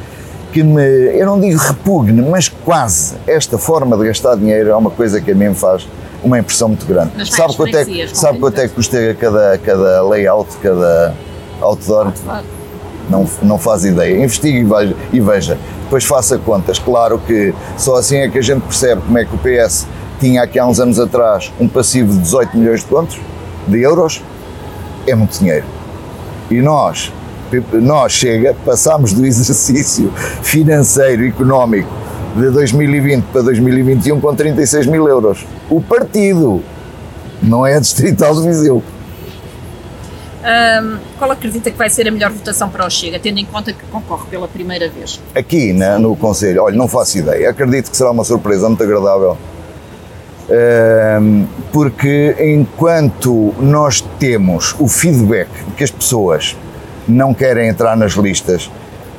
que 0.52 0.62
me, 0.62 0.80
eu 1.18 1.26
não 1.26 1.40
digo 1.40 1.58
repugne, 1.58 2.22
mas 2.22 2.48
quase 2.48 3.16
esta 3.26 3.58
forma 3.58 3.96
de 3.96 4.06
gastar 4.06 4.36
dinheiro 4.36 4.70
é 4.70 4.76
uma 4.76 4.90
coisa 4.90 5.20
que 5.20 5.32
a 5.32 5.34
mim 5.34 5.48
me 5.48 5.54
faz 5.56 5.86
uma 6.22 6.38
impressão 6.38 6.68
muito 6.68 6.86
grande. 6.86 7.10
Mas 7.16 7.28
vai 7.30 7.38
Sabe 7.38 7.56
quanto, 7.56 7.76
é, 7.76 7.84
que- 7.84 8.16
sabe 8.16 8.38
quanto 8.38 8.58
é 8.60 8.68
que 8.68 8.74
custa 8.74 9.16
cada, 9.20 9.58
cada 9.58 10.02
layout, 10.08 10.56
cada 10.62 11.14
outdoor? 11.60 12.12
Não, 13.10 13.28
não 13.42 13.58
faz 13.58 13.84
ideia. 13.84 14.22
Investigue 14.22 14.66
e 15.12 15.20
veja. 15.20 15.58
Depois 15.86 16.04
faça 16.04 16.36
contas. 16.36 16.78
Claro 16.80 17.18
que 17.24 17.54
só 17.76 17.96
assim 17.96 18.16
é 18.16 18.28
que 18.28 18.38
a 18.38 18.42
gente 18.42 18.62
percebe 18.62 19.02
como 19.02 19.16
é 19.18 19.24
que 19.24 19.34
o 19.34 19.38
PS 19.38 19.86
tinha 20.18 20.42
aqui 20.42 20.58
há 20.58 20.66
uns 20.66 20.80
anos 20.80 20.98
atrás 20.98 21.52
um 21.60 21.68
passivo 21.68 22.12
de 22.12 22.18
18 22.18 22.56
milhões 22.56 22.80
de 22.80 22.86
contos, 22.86 23.20
de 23.68 23.80
euros. 23.80 24.20
É 25.06 25.14
muito 25.14 25.38
dinheiro. 25.38 25.64
E 26.50 26.60
nós, 26.60 27.12
nós 27.72 28.12
chega, 28.12 28.56
passámos 28.64 29.12
do 29.12 29.24
exercício 29.26 30.12
financeiro 30.42 31.24
económico 31.24 31.88
de 32.34 32.50
2020 32.50 33.24
para 33.32 33.42
2021 33.42 34.20
com 34.20 34.34
36 34.34 34.86
mil 34.86 35.06
euros. 35.06 35.46
O 35.70 35.80
partido, 35.80 36.62
não 37.40 37.64
é 37.64 37.76
a 37.76 37.80
Distrital 37.80 38.34
de 38.34 38.42
Viseu. 38.42 38.82
Ahm, 40.48 40.98
qual 41.18 41.32
acredita 41.32 41.72
que 41.72 41.76
vai 41.76 41.90
ser 41.90 42.06
a 42.06 42.10
melhor 42.12 42.30
votação 42.30 42.68
para 42.68 42.86
o 42.86 42.90
Chega, 42.90 43.18
tendo 43.18 43.38
em 43.38 43.44
conta 43.44 43.72
que 43.72 43.84
concorre 43.90 44.26
pela 44.30 44.46
primeira 44.46 44.88
vez? 44.88 45.20
aqui 45.34 45.72
na- 45.72 45.98
no 45.98 46.14
Conselho, 46.14 46.62
olha, 46.62 46.76
não 46.76 46.86
faço 46.86 47.18
ideia. 47.18 47.50
Acredito 47.50 47.90
que 47.90 47.96
será 47.96 48.12
uma 48.12 48.22
surpresa 48.22 48.68
muito 48.68 48.80
agradável. 48.82 49.36
Ehm, 50.48 51.44
porque 51.72 52.36
enquanto 52.38 53.52
nós 53.58 54.00
temos 54.20 54.76
o 54.78 54.86
feedback 54.86 55.48
que 55.76 55.82
as 55.82 55.90
pessoas 55.90 56.56
não 57.08 57.34
querem 57.34 57.68
entrar 57.68 57.96
nas 57.96 58.12
listas 58.12 58.70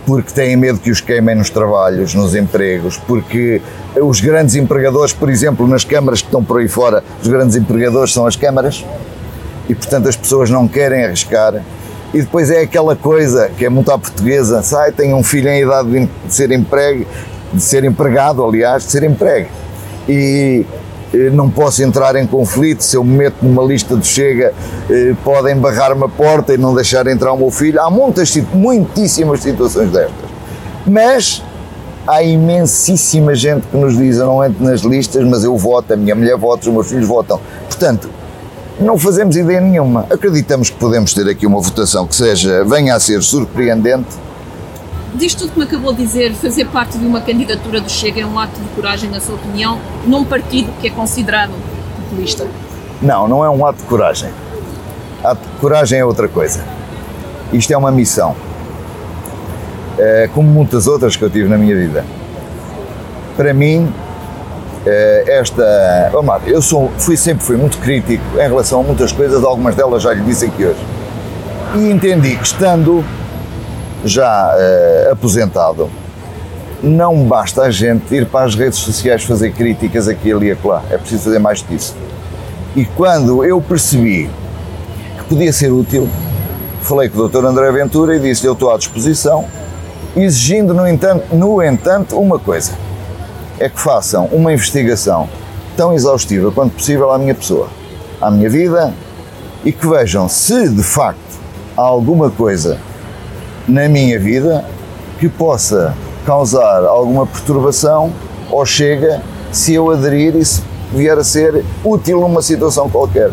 porque 0.05 0.31
têm 0.31 0.55
medo 0.55 0.79
que 0.79 0.89
os 0.89 1.01
queimem 1.01 1.35
nos 1.35 1.49
trabalhos, 1.49 2.13
nos 2.13 2.33
empregos, 2.33 2.95
porque 2.95 3.61
os 4.01 4.21
grandes 4.21 4.55
empregadores, 4.55 5.11
por 5.11 5.29
exemplo, 5.29 5.67
nas 5.67 5.83
câmaras 5.83 6.21
que 6.21 6.27
estão 6.29 6.41
por 6.41 6.61
aí 6.61 6.69
fora, 6.69 7.03
os 7.21 7.27
grandes 7.27 7.57
empregadores 7.57 8.13
são 8.13 8.25
as 8.25 8.37
câmaras, 8.37 8.85
e 9.69 9.75
portanto 9.75 10.07
as 10.07 10.15
pessoas 10.15 10.49
não 10.49 10.67
querem 10.67 11.03
arriscar. 11.03 11.61
E 12.13 12.21
depois 12.21 12.49
é 12.49 12.61
aquela 12.61 12.95
coisa 12.95 13.49
que 13.49 13.65
é 13.65 13.69
muito 13.69 13.91
à 13.91 13.97
portuguesa, 13.97 14.63
sai, 14.63 14.91
tem 14.91 15.13
um 15.13 15.21
filho 15.21 15.49
em 15.49 15.61
idade 15.61 16.09
de 16.25 16.33
ser 16.33 16.51
emprego, 16.51 17.05
de 17.53 17.61
ser 17.61 17.83
empregado, 17.83 18.43
aliás, 18.43 18.85
de 18.85 18.91
ser 18.91 19.03
emprego. 19.03 19.49
E 20.07 20.65
eh, 21.13 21.29
não 21.31 21.49
posso 21.49 21.83
entrar 21.83 22.15
em 22.15 22.25
conflito, 22.25 22.81
se 22.81 22.95
eu 22.95 23.03
me 23.03 23.17
meto 23.17 23.37
numa 23.41 23.63
lista 23.63 23.95
de 23.95 24.07
chega, 24.07 24.53
eh, 24.89 25.13
podem 25.23 25.57
barrar-me 25.57 26.03
a 26.05 26.07
porta 26.07 26.53
e 26.53 26.57
não 26.57 26.73
deixar 26.73 27.07
entrar 27.07 27.33
o 27.33 27.37
meu 27.37 27.51
filho. 27.51 27.81
Há 27.81 27.89
muitas, 27.89 28.33
muitíssimas 28.53 29.41
situações 29.41 29.91
destas. 29.91 30.29
Mas 30.85 31.43
há 32.07 32.23
imensíssima 32.23 33.35
gente 33.35 33.67
que 33.67 33.75
nos 33.75 33.97
diz, 33.97 34.17
eu 34.17 34.27
não 34.27 34.43
entro 34.43 34.63
nas 34.63 34.81
listas, 34.81 35.25
mas 35.25 35.43
eu 35.43 35.57
voto, 35.57 35.93
a 35.93 35.97
minha 35.97 36.15
mulher 36.15 36.37
vota, 36.37 36.67
os 36.67 36.73
meus 36.73 36.87
filhos 36.87 37.05
votam. 37.05 37.39
Portanto, 37.67 38.09
não 38.79 38.97
fazemos 38.97 39.35
ideia 39.35 39.59
nenhuma. 39.59 40.05
Acreditamos 40.09 40.69
que 40.69 40.77
podemos 40.77 41.13
ter 41.13 41.27
aqui 41.27 41.45
uma 41.45 41.59
votação 41.59 42.05
que 42.05 42.15
seja, 42.15 42.63
venha 42.63 42.95
a 42.95 42.99
ser 42.99 43.21
surpreendente. 43.23 44.07
Disto 45.15 45.39
tudo 45.39 45.53
que 45.53 45.59
me 45.59 45.65
acabou 45.65 45.93
de 45.93 46.03
dizer, 46.03 46.33
fazer 46.35 46.65
parte 46.65 46.97
de 46.97 47.05
uma 47.05 47.21
candidatura 47.21 47.81
do 47.81 47.89
Chega 47.89 48.21
é 48.21 48.25
um 48.25 48.37
ato 48.37 48.59
de 48.59 48.67
coragem, 48.75 49.09
na 49.09 49.19
sua 49.19 49.35
opinião, 49.35 49.79
num 50.05 50.23
partido 50.23 50.71
que 50.79 50.87
é 50.87 50.89
considerado 50.91 51.51
populista? 51.95 52.45
Não, 53.01 53.27
não 53.27 53.43
é 53.43 53.49
um 53.49 53.65
ato 53.65 53.79
de 53.79 53.85
coragem. 53.85 54.29
Ato 55.23 55.41
de 55.41 55.59
coragem 55.59 55.99
é 55.99 56.05
outra 56.05 56.27
coisa. 56.27 56.63
Isto 57.51 57.73
é 57.73 57.77
uma 57.77 57.91
missão. 57.91 58.35
É, 59.97 60.29
como 60.33 60.47
muitas 60.47 60.85
outras 60.85 61.15
que 61.15 61.23
eu 61.23 61.29
tive 61.29 61.49
na 61.49 61.57
minha 61.57 61.75
vida. 61.75 62.05
Para 63.35 63.53
mim, 63.53 63.91
esta. 65.27 66.09
Vamos 66.11 66.27
lá, 66.27 66.41
eu 66.45 66.61
sou, 66.61 66.91
fui, 66.97 67.17
sempre 67.17 67.43
fui 67.43 67.57
muito 67.57 67.77
crítico 67.79 68.23
em 68.35 68.47
relação 68.47 68.81
a 68.81 68.83
muitas 68.83 69.11
coisas, 69.11 69.43
algumas 69.43 69.75
delas 69.75 70.03
já 70.03 70.13
lhe 70.13 70.21
disse 70.21 70.45
aqui 70.45 70.65
hoje. 70.65 70.79
E 71.75 71.91
entendi 71.91 72.35
que 72.35 72.45
estando 72.45 73.03
já 74.03 74.55
uh, 74.55 75.11
aposentado, 75.11 75.89
não 76.81 77.23
basta 77.23 77.63
a 77.63 77.71
gente 77.71 78.13
ir 78.13 78.25
para 78.25 78.45
as 78.45 78.55
redes 78.55 78.79
sociais 78.79 79.23
fazer 79.23 79.51
críticas 79.51 80.07
aqui, 80.07 80.31
ali 80.31 80.47
e 80.47 80.51
acolá. 80.51 80.83
É 80.89 80.97
preciso 80.97 81.23
fazer 81.23 81.39
mais 81.39 81.61
que 81.61 81.75
isso. 81.75 81.95
E 82.75 82.85
quando 82.85 83.43
eu 83.43 83.59
percebi 83.59 84.29
que 85.17 85.23
podia 85.25 85.51
ser 85.51 85.71
útil, 85.71 86.07
falei 86.81 87.09
com 87.09 87.19
o 87.19 87.27
Dr. 87.27 87.45
André 87.45 87.71
Ventura 87.71 88.15
e 88.15 88.19
disse: 88.19 88.45
Eu 88.45 88.53
estou 88.53 88.71
à 88.71 88.77
disposição, 88.77 89.45
exigindo, 90.15 90.73
no 90.73 90.87
entanto, 90.87 91.35
no 91.35 91.61
entanto, 91.61 92.19
uma 92.19 92.37
coisa: 92.37 92.73
é 93.59 93.69
que 93.69 93.79
façam 93.79 94.25
uma 94.25 94.53
investigação 94.53 95.27
tão 95.75 95.93
exaustiva 95.93 96.51
quanto 96.51 96.73
possível 96.73 97.11
à 97.11 97.17
minha 97.17 97.35
pessoa, 97.35 97.67
à 98.21 98.29
minha 98.31 98.49
vida 98.49 98.93
e 99.63 99.71
que 99.71 99.87
vejam 99.87 100.27
se 100.27 100.69
de 100.69 100.83
facto 100.83 101.19
há 101.75 101.81
alguma 101.81 102.29
coisa 102.29 102.77
na 103.67 103.87
minha 103.89 104.19
vida 104.19 104.65
que 105.19 105.27
possa 105.27 105.95
causar 106.25 106.83
alguma 106.83 107.25
perturbação 107.25 108.11
ou 108.49 108.65
chega 108.65 109.21
se 109.51 109.73
eu 109.73 109.91
aderir 109.91 110.35
e 110.35 110.45
se 110.45 110.61
vier 110.91 111.17
a 111.17 111.23
ser 111.23 111.65
útil 111.83 112.21
numa 112.21 112.41
situação 112.41 112.89
qualquer. 112.89 113.31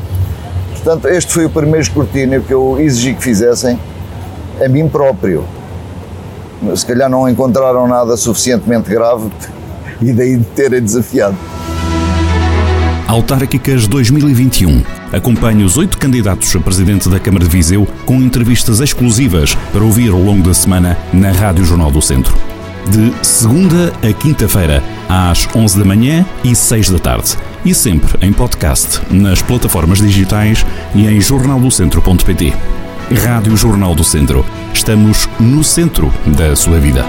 Portanto, 0.72 1.08
este 1.08 1.32
foi 1.32 1.46
o 1.46 1.50
primeiro 1.50 1.80
escrutínio 1.80 2.42
que 2.42 2.52
eu 2.52 2.78
exigi 2.78 3.14
que 3.14 3.22
fizessem 3.22 3.78
a 4.62 4.68
mim 4.68 4.88
próprio. 4.88 5.44
Se 6.76 6.84
calhar 6.84 7.08
não 7.08 7.28
encontraram 7.28 7.86
nada 7.86 8.16
suficientemente 8.16 8.90
grave 8.90 9.30
e 10.00 10.12
daí 10.12 10.36
de 10.36 10.44
terem 10.44 10.82
desafiado. 10.82 11.36
Autárquicas 13.06 13.86
2021. 13.86 14.82
Acompanhe 15.12 15.62
os 15.62 15.76
oito 15.76 15.98
candidatos 15.98 16.54
a 16.56 16.60
presidente 16.60 17.08
da 17.08 17.20
Câmara 17.20 17.44
de 17.44 17.50
Viseu 17.50 17.86
com 18.04 18.16
entrevistas 18.16 18.80
exclusivas 18.80 19.54
para 19.72 19.84
ouvir 19.84 20.10
ao 20.10 20.20
longo 20.20 20.42
da 20.42 20.54
semana 20.54 20.98
na 21.12 21.30
Rádio 21.30 21.64
Jornal 21.64 21.90
do 21.90 22.02
Centro. 22.02 22.34
De 22.88 23.12
segunda 23.24 23.92
a 24.02 24.12
quinta-feira, 24.12 24.82
às 25.08 25.48
11 25.54 25.78
da 25.78 25.84
manhã 25.84 26.26
e 26.42 26.54
6 26.54 26.90
da 26.90 26.98
tarde. 26.98 27.36
E 27.64 27.72
sempre 27.72 28.26
em 28.26 28.32
podcast, 28.32 29.00
nas 29.10 29.40
plataformas 29.40 29.98
digitais 29.98 30.66
e 30.94 31.06
em 31.06 31.20
jornaldocentro.pt. 31.20 32.52
Rádio 33.24 33.56
Jornal 33.56 33.94
do 33.94 34.04
Centro. 34.04 34.44
Estamos 34.72 35.28
no 35.38 35.62
centro 35.62 36.12
da 36.26 36.56
sua 36.56 36.78
vida. 36.78 37.04